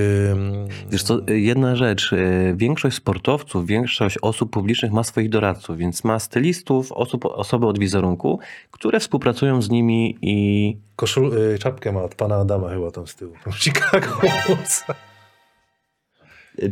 [0.90, 6.20] Wiesz co, jedna rzecz, y, większość sportowców, większość osób publicznych ma swoich doradców, więc ma
[6.20, 8.40] stylistów, osób, osoby od wizerunku,
[8.72, 13.16] które współpracują z nimi i Koszul, y, czapkę ma od pana Adama chyba tam z
[13.16, 13.34] tyłu.
[13.60, 14.84] Chicago Bulls.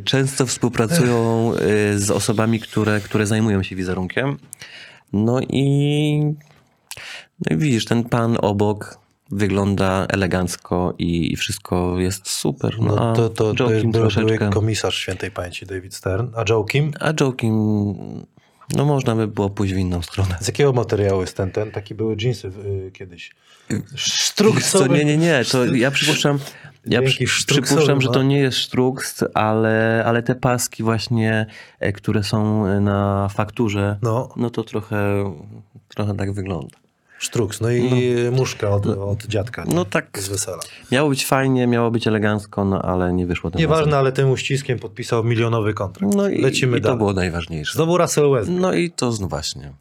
[0.04, 1.52] często współpracują
[1.94, 4.38] y, z osobami, które, które zajmują się wizerunkiem.
[5.14, 6.20] No i,
[7.40, 12.76] no i widzisz, ten pan obok wygląda elegancko i, i wszystko jest super.
[12.80, 14.38] No, No to, to, to był, troszeczkę...
[14.38, 16.28] były komisarz świętej pamięci David Stern.
[16.36, 16.94] A Joakim?
[17.00, 17.56] A Joakim,
[18.76, 20.38] no można by było pójść w inną stronę.
[20.42, 21.52] Z jakiego materiału jest ten?
[21.52, 21.72] ten?
[21.72, 22.48] Taki były jeansy
[22.88, 23.36] y, kiedyś.
[24.62, 26.40] Co, nie, nie, nie, to ja przypuszczam,
[26.86, 28.14] ja przy, przypuszczam, że no.
[28.14, 31.46] to nie jest sztruks, ale, ale te paski właśnie,
[31.80, 35.34] e, które są na fakturze, No, no to trochę,
[35.88, 36.85] trochę tak wygląda.
[37.18, 37.62] Sztruks.
[37.62, 39.64] No i muszka od, od dziadka.
[39.64, 39.76] nie?
[39.76, 40.20] No tak.
[40.20, 40.60] Z wesela.
[40.92, 43.70] Miało być fajnie, miało być elegancko, no ale nie wyszło tym razem.
[43.70, 46.16] Nieważne, ale tym uściskiem podpisał milionowy kontrakt.
[46.16, 46.98] No i, Lecimy i to dalej.
[46.98, 47.74] było najważniejsze.
[47.74, 48.62] Znowu Russell Westbrook.
[48.62, 49.74] No i to no właśnie.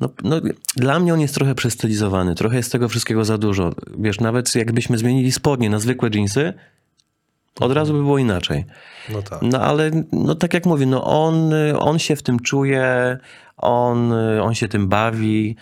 [0.00, 0.36] No, no,
[0.76, 3.72] dla mnie on jest trochę przestylizowany, trochę jest tego wszystkiego za dużo.
[3.98, 6.52] Wiesz, nawet jakbyśmy zmienili spodnie na zwykłe dżinsy,
[7.60, 8.64] od razu by było inaczej.
[9.12, 9.38] No tak.
[9.42, 13.18] No ale, no tak jak mówię, no on, on się w tym czuje,
[13.56, 15.56] on, on się tym bawi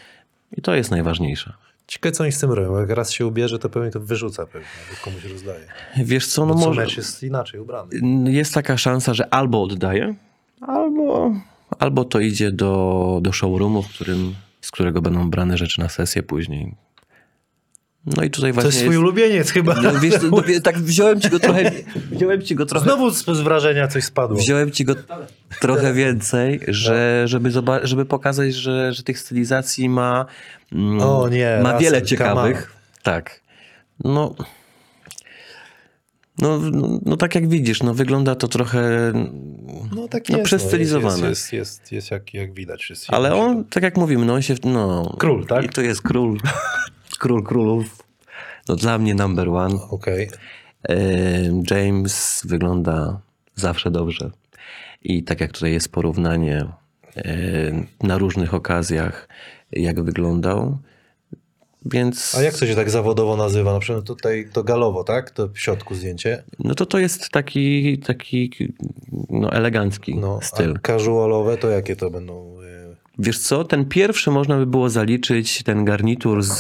[0.57, 1.53] i to jest najważniejsze.
[1.87, 2.79] Ciekawe, co oni z tym robią.
[2.81, 4.69] Jak raz się ubierze, to pewnie to wyrzuca pewnie,
[5.05, 5.67] komuś rozdaje.
[5.97, 6.81] Wiesz co, no No co może...
[6.81, 7.89] mecz jest inaczej ubrany.
[8.33, 10.15] Jest taka szansa, że albo oddaje,
[10.61, 11.33] albo,
[11.79, 16.23] albo to idzie do, do showroomu, w którym, z którego będą brane rzeczy na sesję
[16.23, 16.75] później.
[18.07, 19.75] No i tutaj To właśnie jest twój ulubieniec chyba.
[19.75, 21.71] No, wiesz, no, tak wziąłem ci go trochę,
[22.13, 24.37] wziąłem ci go trochę, Znowu z, z wrażenia coś spadło.
[24.37, 24.95] wziąłem ci go
[25.61, 27.51] trochę więcej, że, żeby,
[27.83, 30.27] żeby pokazać, że, że tych stylizacji ma,
[30.73, 32.73] mm, O nie, ma wiele ciekawych.
[33.03, 33.41] Tak.
[34.05, 34.35] No,
[36.39, 39.13] no, no, no tak jak widzisz, no wygląda to trochę,
[39.97, 40.47] No tak no, jest.
[40.47, 41.29] przestylizowane.
[41.29, 42.93] Jest, jest, jest, jest jak, jak widać.
[43.09, 45.15] Ale on, tak jak mówimy, no on się, no...
[45.19, 45.65] Król, tak?
[45.65, 46.39] I to jest król,
[47.23, 48.03] król królów.
[48.69, 49.75] No dla mnie number one.
[49.91, 50.29] Okej.
[50.89, 50.97] E,
[51.71, 53.21] James wygląda
[53.55, 54.31] zawsze dobrze.
[55.03, 56.67] I tak jak tutaj jest porównanie
[57.17, 57.25] e,
[58.03, 59.29] na różnych okazjach,
[59.73, 60.79] jak wyglądał.
[61.85, 63.73] Więc A jak to się tak zawodowo nazywa?
[63.73, 65.31] Na przykład tutaj to galowo, tak?
[65.31, 66.43] To w środku zdjęcie.
[66.59, 68.51] no to to jest taki, taki
[69.31, 70.75] no, elegancki No, styl.
[70.77, 72.62] a casualowe to jakie to będą?
[73.19, 76.57] Wiesz co, ten pierwszy można by było zaliczyć, ten garnitur z,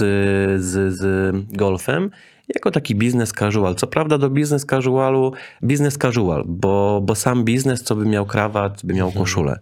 [0.62, 2.11] z, z golfem,
[2.55, 3.75] jako taki biznes casual.
[3.75, 8.81] Co prawda do biznes casualu, biznes casual, bo, bo sam biznes, co by miał krawat,
[8.85, 9.59] by miał koszulę.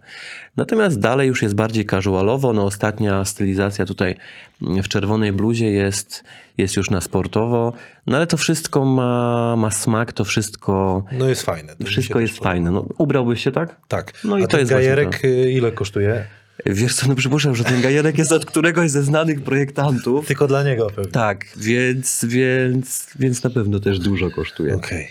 [0.57, 2.53] Natomiast dalej już jest bardziej casualowo.
[2.53, 4.15] No ostatnia stylizacja tutaj
[4.61, 6.23] w czerwonej bluzie jest,
[6.57, 7.73] jest już na sportowo.
[8.07, 11.75] No ale to wszystko ma, ma smak, to wszystko, No jest fajne.
[11.85, 12.71] Wszystko jest fajne.
[12.71, 13.75] No, ubrałbyś się tak?
[13.87, 14.13] Tak.
[14.23, 16.25] No i a to jest gajerek y, ile kosztuje?
[16.65, 20.27] Wiesz co, no przypuszczam, że ten gajerek jest od któregoś ze znanych projektantów.
[20.27, 21.11] Tylko dla niego pewnie.
[21.11, 24.75] Tak, więc, więc, więc na pewno też dużo kosztuje.
[24.75, 25.07] Okej.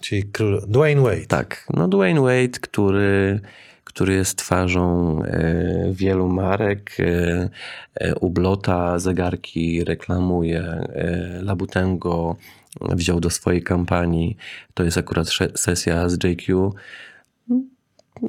[0.00, 0.62] Czyli król...
[0.68, 1.26] Dwayne Wade.
[1.28, 3.40] Tak, no Dwayne Wade, który,
[3.84, 7.48] który jest twarzą e, wielu marek, e,
[7.94, 12.36] e, Ublota zegarki reklamuje, e, Labutengo
[12.80, 14.36] wziął do swojej kampanii,
[14.74, 16.72] to jest akurat sesja z JQ.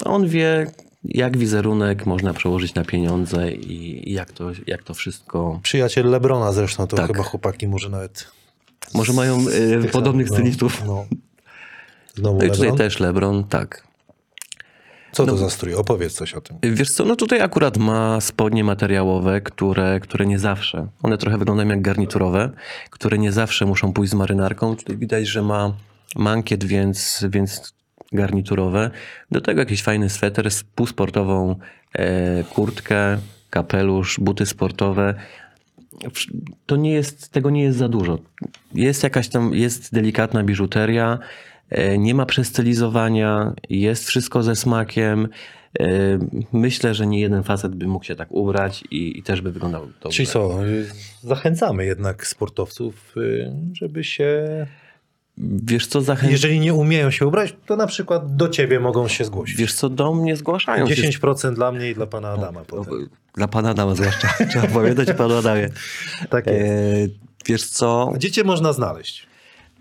[0.06, 0.72] On wie,
[1.04, 5.60] jak wizerunek można przełożyć na pieniądze i jak to, jak to wszystko...
[5.64, 7.08] Przyjaciel Lebrona zresztą, to Tak.
[7.08, 8.28] chyba chłopaki może nawet...
[8.94, 10.84] Może mają e, tych podobnych samych, stylistów.
[10.86, 11.06] No, no.
[12.16, 12.78] Znowu No i tutaj Lebron?
[12.78, 13.88] też LeBron, tak.
[15.12, 15.74] Co no- to za strój?
[15.74, 16.58] Opowiedz coś o tym.
[16.64, 21.70] Wiesz co, no tutaj akurat ma spodnie materiałowe, które, które nie zawsze, one trochę wyglądają
[21.70, 22.50] jak garniturowe,
[22.90, 24.76] które nie zawsze muszą pójść z marynarką.
[24.76, 25.74] Tutaj widać, że ma
[26.16, 27.74] mankiet, więc, więc
[28.12, 28.92] garniturowe.
[29.32, 31.56] Do tego jakiś fajny sweter, półsportową
[31.94, 33.18] e, kurtkę,
[33.50, 35.14] kapelusz, buty sportowe.
[36.66, 38.20] To nie jest, tego nie jest za dużo.
[38.74, 41.20] Jest jakaś tam, jest delikatna biżuteria,
[41.70, 45.28] e, nie ma przestylizowania, jest wszystko ze smakiem.
[45.80, 45.86] E,
[46.54, 49.88] Myślę, że nie jeden facet by mógł się tak ubrać i, i też by wyglądał
[50.02, 50.16] dobrze.
[50.16, 50.60] Czyli co,
[51.22, 54.48] zachęcamy jednak sportowców, y, żeby się...
[55.38, 56.32] Wiesz co, zachęcam.
[56.32, 59.58] Jeżeli nie umieją się ubrać, to na przykład do ciebie mogą się zgłosić.
[59.58, 61.10] Wiesz co, do mnie zgłaszają się.
[61.12, 63.10] 10% dla mnie i dla pana Adama potem.
[63.36, 64.28] Dla pana Adama zwłaszcza.
[64.50, 65.70] Trzeba pamiętać o panu Adamie.
[66.30, 67.14] Tak E, jest.
[67.46, 69.28] wiesz co, Gdzie cię można znaleźć?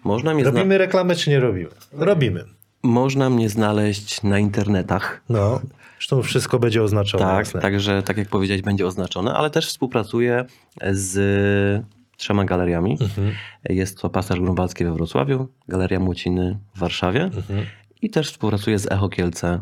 [0.04, 1.70] można mnie, zna- Robimy reklamę czy nie robimy?
[1.92, 2.44] Robimy.
[2.82, 5.20] można mnie znaleźć na internetach.
[5.28, 5.60] No,
[5.98, 7.24] zresztą wszystko będzie oznaczone.
[7.24, 7.60] Tak, jasne.
[7.60, 10.44] także tak jak powiedziałeś, będzie oznaczone, ale też współpracuję
[10.92, 11.84] z
[12.20, 12.98] trzema galeriami.
[13.00, 13.32] Mhm,
[13.70, 17.66] Jest to Pasaż Grunwaldzki we Wrocławiu, Galeria Młociny w Warszawie mhm.
[18.02, 19.60] i też współpracuję z Echo Kielce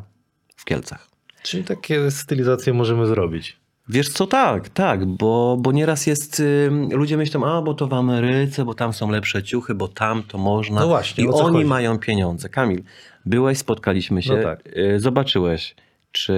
[0.56, 1.08] w Kielcach.
[1.42, 3.56] Czyli takie stylizacje możemy zrobić.
[3.88, 7.94] Wiesz co, tak, tak, bo, bo nieraz jest, y, ludzie myślą, a bo to w
[7.94, 10.80] Ameryce, bo tam są lepsze ciuchy, bo tam to można.
[10.80, 11.64] No właśnie, I oni chodzi?
[11.64, 12.48] mają pieniądze.
[12.48, 12.82] Kamil,
[13.26, 14.66] byłeś, spotkaliśmy się, No tak.
[14.76, 15.74] y, zobaczyłeś,
[16.12, 16.32] czy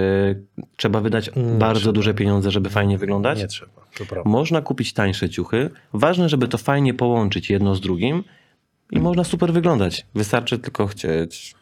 [0.77, 1.93] trzeba wydać Mm, bardzo trzeba.
[1.93, 3.39] duże pieniądze, żeby fajnie wyglądać?
[3.39, 4.29] Nie trzeba, to prawda.
[4.29, 5.69] Można kupić tańsze ciuchy.
[5.93, 8.23] Ważne, żeby to fajnie połączyć jedno z drugim
[8.91, 10.05] i można super wyglądać.
[10.15, 11.55] Wystarczy tylko chcieć.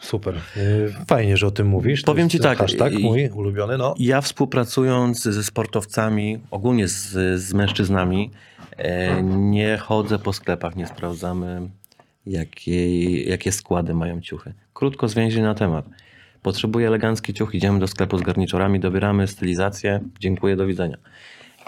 [0.00, 0.34] Super.
[0.56, 2.02] Y, Fajnie, że o tym mówisz.
[2.02, 3.94] Powiem ci tak, Hashtag mój ulubiony, no.
[3.98, 8.30] Ja współpracując ze sportowcami, ogólnie z, z mężczyznami,
[8.76, 11.68] e, nie chodzę po sklepach, nie sprawdzamy,
[12.26, 14.52] jakie, jakie składy mają ciuchy.
[14.74, 15.84] Krótko zwięźle na temat.
[16.42, 20.96] Potrzebuję elegancki ciuch, idziemy do sklepu z garniturami, dobieramy stylizację, dziękuję, do widzenia.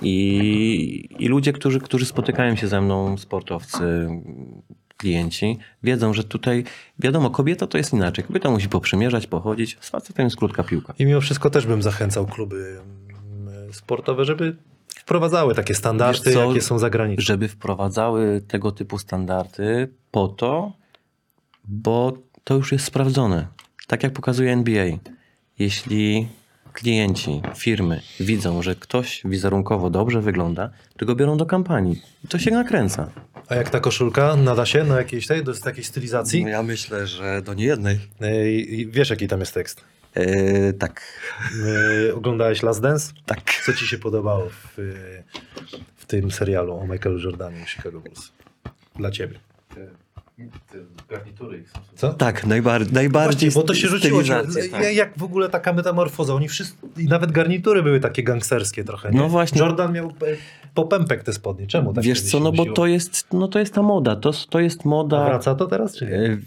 [0.03, 4.09] I, i ludzie, którzy, którzy spotykają się ze mną, sportowcy,
[4.97, 6.65] klienci, wiedzą, że tutaj,
[6.99, 8.25] wiadomo, kobieta to jest inaczej.
[8.25, 10.95] Kobieta musi poprzymierzać, pochodzić, z facetem jest krótka piłka.
[10.99, 12.81] I mimo wszystko też bym zachęcał kluby
[13.37, 14.57] mm, sportowe, żeby
[14.89, 16.49] wprowadzały takie standardy, co?
[16.49, 17.23] jakie są za granicą.
[17.23, 20.73] żeby wprowadzały tego typu standardy po to,
[21.65, 22.13] bo
[22.45, 23.47] to już jest sprawdzone.
[23.87, 24.87] Tak jak pokazuje NBA.
[25.59, 26.29] Jeśli
[26.73, 32.03] klienci, firmy widzą, że ktoś wizerunkowo dobrze wygląda, to go biorą do kampanii.
[32.25, 33.11] I to się nakręca.
[33.49, 36.43] A jak ta koszulka nada się na jakiejś tej, do takiej stylizacji?
[36.43, 37.99] No ja myślę, że do niejednej.
[38.23, 39.85] Y, i wiesz, jaki tam jest tekst?
[40.17, 41.03] Yy, tak.
[42.09, 43.13] Y, oglądałeś Last Dance?
[43.27, 43.41] Tak.
[43.67, 44.79] Co ci się podobało w,
[45.97, 48.33] w tym serialu o Michaelu Jordanie i Chicago Bulls?
[48.97, 49.39] Dla ciebie.
[51.11, 51.79] Garnitury ich są.
[51.97, 52.13] Co?
[52.15, 54.23] Tak, najbar- najbardziej Właśnie, bo to się rzuciło.
[54.23, 54.83] stylizacje, tak.
[54.83, 56.35] Ja- Jak w ogóle taka metamorfoza?
[56.35, 59.11] Oni wszyscy, i nawet garnitury były takie gangsterskie trochę.
[59.11, 59.19] Nie?
[59.19, 59.61] No właśnie.
[59.61, 60.13] Jordan miał e,
[60.75, 61.67] popępek te spodnie.
[61.67, 64.17] Czemu tak Wiesz co, no bo to jest, no to jest ta moda.
[64.17, 65.25] To, to jest A moda.
[65.25, 66.13] wraca to teraz, czy nie?
[66.17, 66.39] E,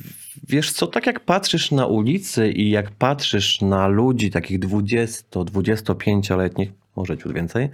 [0.49, 7.17] Wiesz co, tak jak patrzysz na ulicy i jak patrzysz na ludzi takich 20-25-letnich, może
[7.17, 7.69] ciut więcej,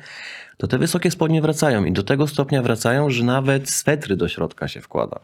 [0.57, 4.67] to te wysokie spodnie wracają i do tego stopnia wracają, że nawet swetry do środka
[4.67, 5.19] się wkłada.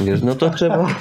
[0.00, 0.86] Wiesz, no to trzeba...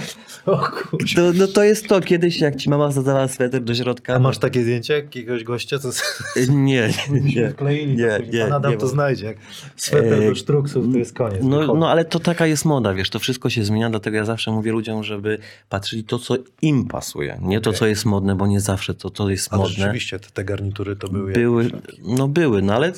[0.47, 1.15] O kurczę.
[1.15, 4.15] To, no to jest to, kiedyś jak ci mama zadała sweter do środka...
[4.15, 5.89] A masz takie zdjęcie jakiegoś gościa, co
[6.49, 6.89] Nie,
[7.35, 7.49] nie.
[7.49, 7.95] wkleili?
[7.95, 9.25] nie, to później nie, Pan Adam nie to znajdzie.
[9.25, 9.37] Jak
[9.75, 11.39] sweter E, do sztruksów, to jest koniec.
[11.43, 14.51] No, no ale to taka jest moda, wiesz, to wszystko się zmienia, dlatego ja zawsze
[14.51, 15.37] mówię ludziom, żeby
[15.69, 19.29] patrzyli to, co im pasuje, nie to, co jest modne, bo nie zawsze to, co
[19.29, 19.75] jest Ale modne.
[19.75, 21.33] rzeczywiście te, te garnitury to były...
[21.33, 21.69] Były,
[22.03, 22.91] no były, no ale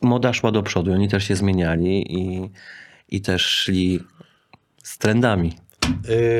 [0.00, 2.50] moda szła do przodu, oni też się zmieniali i,
[3.08, 4.00] i też szli
[4.86, 5.56] z trendami.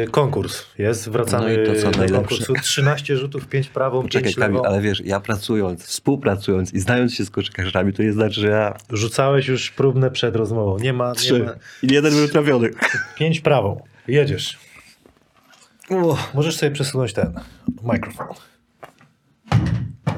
[0.05, 2.37] Y, konkurs jest, wracamy No i to co do najlepsze.
[2.37, 2.55] konkursu.
[2.63, 4.69] 13 rzutów, 5 prawą, Poczekaj 5 Kamil, lewą.
[4.69, 8.75] ale wiesz, ja pracując, współpracując i znając się z koszykarzami, to nie znaczy, że ja
[8.91, 10.79] Rzucałeś już próbne przed rozmową.
[10.79, 11.53] Nie ma, nie trzy ma.
[11.83, 12.71] i jeden był trafiony.
[13.17, 13.83] 5 prawą.
[14.09, 14.59] Jedziesz.
[16.35, 17.33] Możesz sobie przesunąć ten
[17.93, 18.27] mikrofon.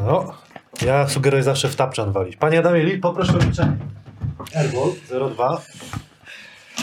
[0.06, 0.34] No.
[0.86, 2.36] Ja sugeruję zawsze w tapczan walić.
[2.36, 3.76] Panie Adamie, poproszę o liczenie.
[4.54, 4.90] Airball
[5.36, 5.62] 02.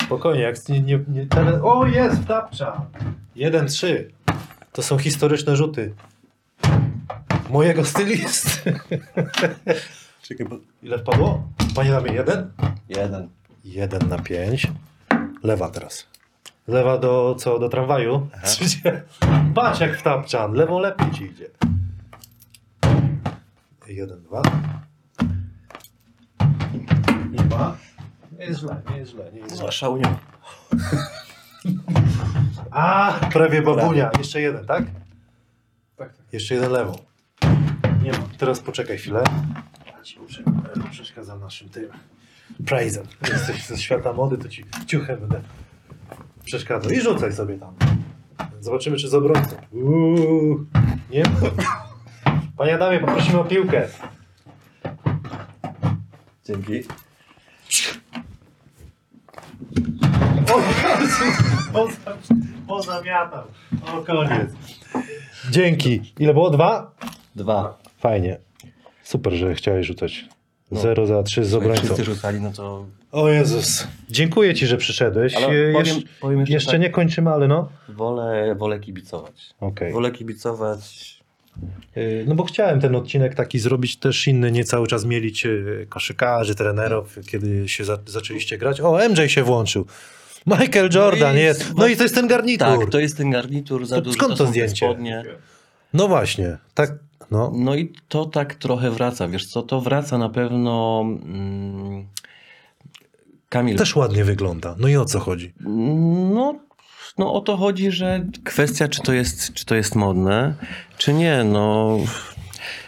[0.05, 0.81] Spokojnie, jak nie...
[0.81, 1.63] nie, nie tele...
[1.63, 2.73] O, jest w tapczan!
[3.35, 4.03] 1-3.
[4.71, 5.93] To są historyczne rzuty.
[7.49, 8.79] Mojego stylisty.
[10.27, 10.57] Czekaj, bo...
[10.83, 11.43] Ile wpadło?
[11.75, 12.51] Panie Adamie, jeden?
[12.89, 13.29] Jeden.
[13.63, 14.71] 1 na 5.
[15.43, 16.07] Lewa teraz.
[16.67, 17.59] Lewa do co?
[17.59, 18.27] Do tramwaju?
[19.55, 20.53] Patrz jak w tapczan.
[20.53, 21.49] Lewą lepiej ci idzie.
[23.87, 24.41] 1, 2.
[27.31, 27.77] Nie ma.
[28.39, 29.31] Nie jest źle, nie jest źle.
[29.33, 29.65] Nie jest źle.
[32.71, 34.11] A, prawie babunia.
[34.17, 34.85] Jeszcze jeden, tak?
[35.97, 36.33] Tak, tak.
[36.33, 36.95] Jeszcze jeden lewą.
[38.03, 38.17] Nie ma.
[38.37, 39.23] Teraz poczekaj chwilę.
[39.85, 40.43] Ja ci muszę-
[40.91, 41.89] Przeszkadzam naszym tym.
[42.65, 43.03] Praisem.
[43.29, 45.41] Jesteś ze świata mody, to ci ciuchem będę
[46.43, 46.91] przeszkadzał.
[46.91, 47.75] I rzucaj sobie tam.
[48.59, 49.55] Zobaczymy, czy z obrońcą.
[49.71, 50.65] Uuu,
[51.11, 51.29] nie ma.
[52.57, 53.87] Panie Adamie, poprosimy o piłkę.
[56.45, 56.83] Dzięki.
[60.53, 60.59] O
[60.99, 61.37] Jezus,
[61.73, 62.17] poza,
[62.67, 63.43] pozamiatał.
[63.93, 64.49] O, koniec.
[65.51, 66.13] Dzięki.
[66.19, 66.49] Ile było?
[66.49, 66.91] Dwa?
[67.35, 67.77] Dwa.
[67.99, 68.37] Fajnie.
[69.03, 70.25] Super, że chciałeś rzucać.
[70.71, 70.79] No.
[70.81, 71.83] 0 za 3 z Jak obrońcą.
[71.83, 72.85] wszyscy rzucali, no to...
[73.11, 73.87] O Jezus.
[74.09, 75.35] Dziękuję ci, że przyszedłeś.
[75.35, 77.69] Ale powiem, jeszcze powiem jeszcze, jeszcze tak, nie kończymy, ale no.
[77.89, 79.49] Wolę, wolę kibicować.
[79.59, 79.93] Okej.
[79.93, 81.15] Wolę kibicować...
[81.97, 85.87] Y, No bo chciałem ten odcinek taki zrobić też inny, nie cały czas mielić y,
[85.89, 88.81] koszykarzy, trenerów, kiedy się za, zaczęliście grać.
[88.81, 89.85] O, MJ się włączył.
[90.45, 91.73] Michael Jordan i- jest.
[91.77, 92.67] No i to jest ten garnitur.
[92.79, 94.85] Tak, to jest ten garnitur, za To duży skąd to to zdjęcie?
[94.85, 95.23] spodnie.
[95.93, 96.57] No właśnie.
[96.73, 96.91] Tak.
[97.31, 97.51] No.
[97.55, 101.01] No i to tak trochę wraca, wiesz co, to wraca na pewno...
[101.03, 102.07] Mm,
[103.49, 104.75] Kamil, Też ładnie wygląda.
[104.79, 105.53] No i o co chodzi?
[106.33, 106.55] No,
[107.17, 110.53] no o to chodzi, że kwestia, czy to, jest, czy to jest modne,
[110.97, 111.43] czy nie.
[111.43, 111.97] No,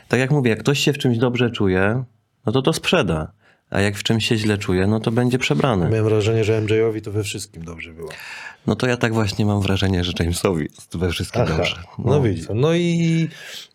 [0.07, 2.03] tak jak mówię, jak ktoś się w czymś dobrze czuje,
[2.45, 3.31] no to to sprzeda.
[3.69, 5.89] A jak w czymś się źle czuje, no to będzie przebrany.
[5.89, 8.09] Miałem wrażenie, że MJ-owi to we wszystkim dobrze było.
[8.67, 11.75] No to ja tak właśnie mam wrażenie, że Jamesowi we wszystkim dobrze.
[11.99, 12.47] No, widzisz.
[12.55, 13.27] No i,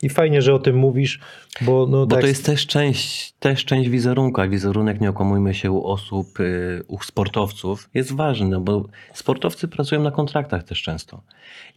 [0.02, 1.20] i fajnie, że o tym mówisz,
[1.60, 5.54] bo no Bo tak, to jest też część, też część wizerunku, a wizerunek, nie okłamujmy
[5.54, 10.82] się, u osób, y, u sportowców jest ważny, no bo sportowcy pracują na kontraktach też
[10.82, 11.22] często.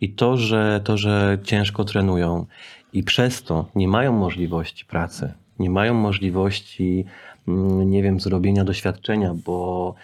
[0.01, 2.45] I to że, to, że ciężko trenują
[2.93, 7.05] i przez to nie mają możliwości pracy, nie mają możliwości,
[7.85, 9.95] nie wiem, zrobienia doświadczenia, bo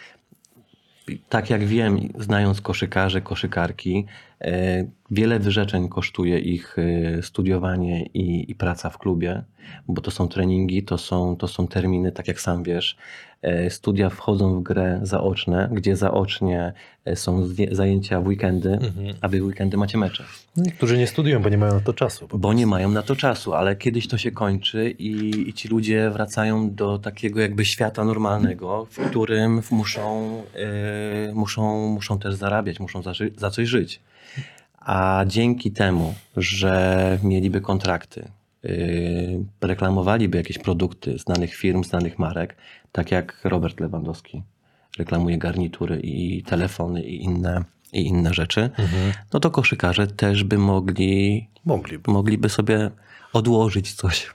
[1.29, 4.05] tak jak wiem, znając koszykarzy, koszykarki,
[4.41, 9.43] e, wiele wyrzeczeń kosztuje ich e, studiowanie i, i praca w klubie,
[9.87, 12.97] bo to są treningi, to są, to są terminy, tak jak sam wiesz.
[13.41, 16.73] E, Studia wchodzą w grę zaoczne, gdzie zaocznie
[17.05, 19.15] e, są zajęcia w weekendy, Mhm.
[19.21, 20.23] a wy weekendy macie mecze.
[20.57, 22.27] Niektórzy nie studiują, bo nie mają na to czasu.
[22.33, 26.09] Bo nie mają na to czasu, ale kiedyś to się kończy i, i ci ludzie
[26.09, 30.37] wracają do takiego jakby świata normalnego, w którym muszą,
[31.27, 33.99] yy, muszą, muszą też zarabiać, muszą za, za coś żyć.
[34.79, 38.27] A dzięki temu, że mieliby kontrakty,
[39.61, 42.55] reklamowaliby jakieś produkty znanych firm, znanych marek,
[42.91, 44.43] tak jak Robert Lewandowski
[44.97, 49.13] reklamuje garnitury i telefony i inne, i inne rzeczy, Mhm.
[49.33, 52.11] no to koszykarze też by mogli, Mogliby.
[52.11, 52.91] mogliby sobie
[53.33, 54.27] odłożyć coś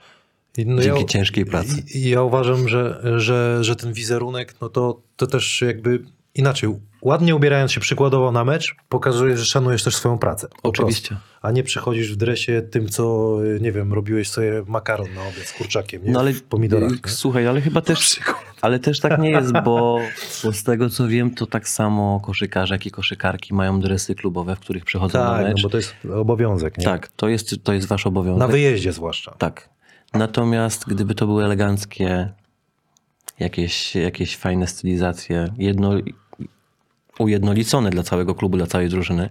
[0.67, 1.83] no dzięki ciężkiej pracy.
[1.95, 6.03] Ja uważam, że, że, że ten wizerunek, no to, to też jakby
[6.35, 6.71] inaczej,
[7.07, 10.49] ładnie ubierając się przykładowo na mecz, pokazujesz, że szanujesz też swoją pracę.
[10.63, 11.09] Oczywiście.
[11.09, 11.27] Prostu.
[11.43, 15.47] A nie przychodzisz w dresie tym, co, y, nie wiem, robiłeś sobie makaron na obiad
[15.47, 16.11] z kurczakiem, nie?
[16.11, 16.91] No ale w pomidorach.
[16.91, 17.11] y, Nie?
[17.11, 18.21] słuchaj, ale chyba też,
[18.63, 19.99] ale też tak nie jest, bo,
[20.45, 24.57] bo z tego co wiem, to tak samo koszykarze, jak i koszykarki mają dresy klubowe,
[24.57, 25.63] w których przychodzą na Tak, no mecz.
[25.63, 26.85] bo to jest obowiązek, nie?
[26.85, 28.39] Tak, to jest, to jest wasz obowiązek.
[28.41, 29.35] Na wyjeździe zwłaszcza.
[29.39, 29.69] Tak.
[30.15, 32.33] Natomiast gdyby to były eleganckie,
[33.39, 35.93] jakieś, jakieś fajne stylizacje, jedno,
[37.19, 39.31] ujednolicone dla całego klubu, dla całej drużyny,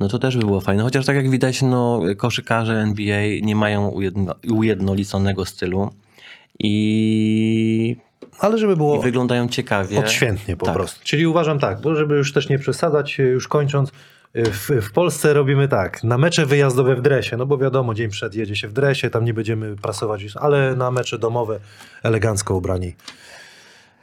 [0.00, 0.82] no to też by było fajne.
[0.82, 5.90] Chociaż tak jak widać, no, koszykarze NBA nie mają ujedno, ujednoliconego stylu
[6.58, 7.96] i,
[8.38, 9.98] Ale żeby i było wyglądają ciekawie.
[9.98, 10.74] odświętnie po Tak.
[10.74, 11.00] prostu.
[11.04, 13.88] Czyli uważam tak, bo żeby już też nie przesadzać, y, już kończąc,
[14.36, 18.10] y, w, w Polsce robimy tak, na mecze wyjazdowe w dresie, no bo wiadomo, dzień
[18.10, 21.60] przed jedzie się w dresie, tam nie będziemy prasować, ale na mecze domowe
[22.02, 22.94] elegancko ubrani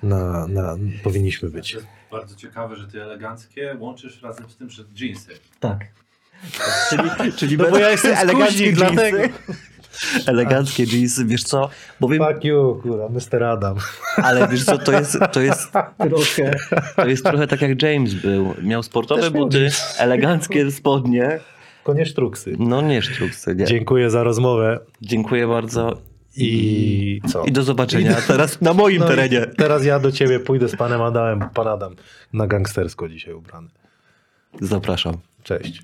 [0.03, 1.77] na, na, powinniśmy być.
[2.11, 5.31] Bardzo ciekawe, że ty eleganckie łączysz razem z tym, że dżinsy.
[5.59, 5.85] Tak.
[6.89, 9.17] Czyli, czyli No bo ja jestem skuźnik, dlatego.
[10.27, 11.69] Eleganckie jeansy, wiesz co?
[11.99, 13.43] Bowiem Fuck you, kurwa, Mr.
[13.43, 13.77] Adam.
[14.15, 15.71] Ale wiesz co, to jest, to jest
[16.09, 16.55] trochę,
[16.95, 18.53] to jest trochę tak jak James był.
[18.61, 21.39] Miał sportowe Też buty, eleganckie spodnie.
[21.83, 22.55] Konie sztruksy.
[22.59, 23.65] No nie sztruksy, nie.
[23.65, 25.97] Dziękuję za rozmowę Dziękuję bardzo.
[26.37, 27.43] I co?
[27.43, 29.45] I do zobaczenia teraz na moim No i terenie.
[29.57, 31.95] Teraz ja do ciebie pójdę z panem Adamem, bo pan Adam
[32.33, 33.69] na gangstersko dzisiaj ubrany.
[34.61, 35.17] Zapraszam.
[35.43, 35.81] Cześć.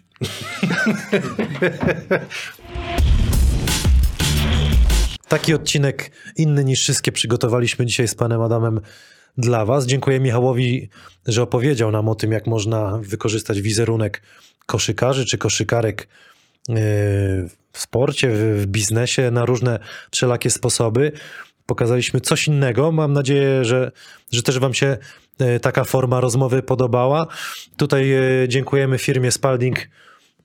[5.28, 8.82] Taki odcinek inny niż wszystkie przygotowaliśmy dzisiaj z panem Adamem
[9.38, 9.86] dla was.
[9.86, 10.90] Dziękuję Michałowi,
[11.28, 14.22] że opowiedział nam o tym, jak można wykorzystać wizerunek
[14.66, 16.08] koszykarzy czy koszykarek
[16.70, 16.76] yy,
[17.74, 19.80] w sporcie, w, w biznesie na różne
[20.12, 21.12] wszelakie sposoby.
[21.66, 22.92] Pokazaliśmy coś innego.
[22.92, 23.92] Mam nadzieję, że,
[24.32, 24.98] że też wam się
[25.40, 27.28] yy, taka forma rozmowy podobała.
[27.78, 29.90] Tutaj yy, dziękujemy firmie Spalding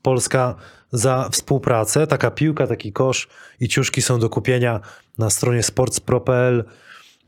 [0.03, 0.55] Polska
[0.93, 2.07] za współpracę.
[2.07, 3.29] Taka piłka, taki kosz
[3.61, 4.81] i ciuszki są do kupienia
[5.19, 6.65] na stronie sportspro.pl.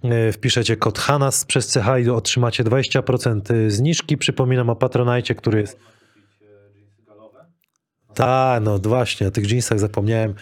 [0.03, 4.17] Yy, Wpiszecie kod HANAS przez CH i otrzymacie 20% zniżki.
[4.19, 5.79] Przypominam o Patronajcie, który jest
[8.15, 10.35] tak, no właśnie, o tych jeansach zapomniałem.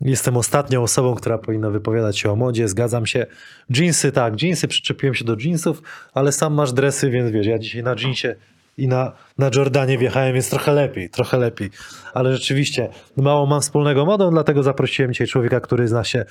[0.00, 3.26] Jestem ostatnią osobą, która powinna wypowiadać się o modzie, zgadzam się.
[3.70, 5.82] Jeansy, tak, jeansy, przyczepiłem się do jeansów,
[6.14, 8.34] ale sam masz dresy, więc wiesz, ja dzisiaj na jeansie
[8.78, 11.70] i na, na Jordanie wjechałem, więc trochę lepiej, trochę lepiej.
[12.14, 16.24] Ale rzeczywiście mało mam wspólnego modą, dlatego zaprosiłem dzisiaj człowieka, który zna się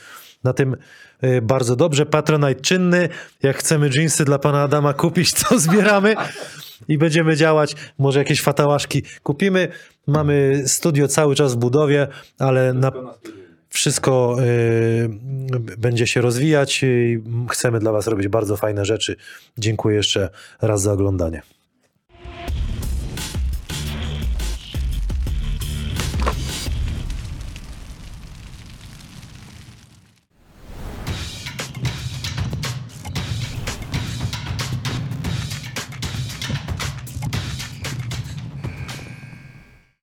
[0.44, 0.78] na tym
[1.24, 2.06] y, bardzo dobrze.
[2.06, 3.10] Patronite czynny,
[3.44, 6.16] jak chcemy jeansy dla pana Adama kupić, to zbieramy
[6.88, 7.76] i będziemy działać.
[8.00, 9.68] Może jakieś fatałaszki kupimy.
[10.08, 12.08] Mamy studio cały czas w budowie,
[12.40, 12.92] ale na
[13.70, 15.10] wszystko y,
[15.78, 19.16] będzie się rozwijać i chcemy dla was robić bardzo fajne rzeczy.
[19.58, 20.30] Dziękuję jeszcze
[20.62, 21.42] raz za oglądanie.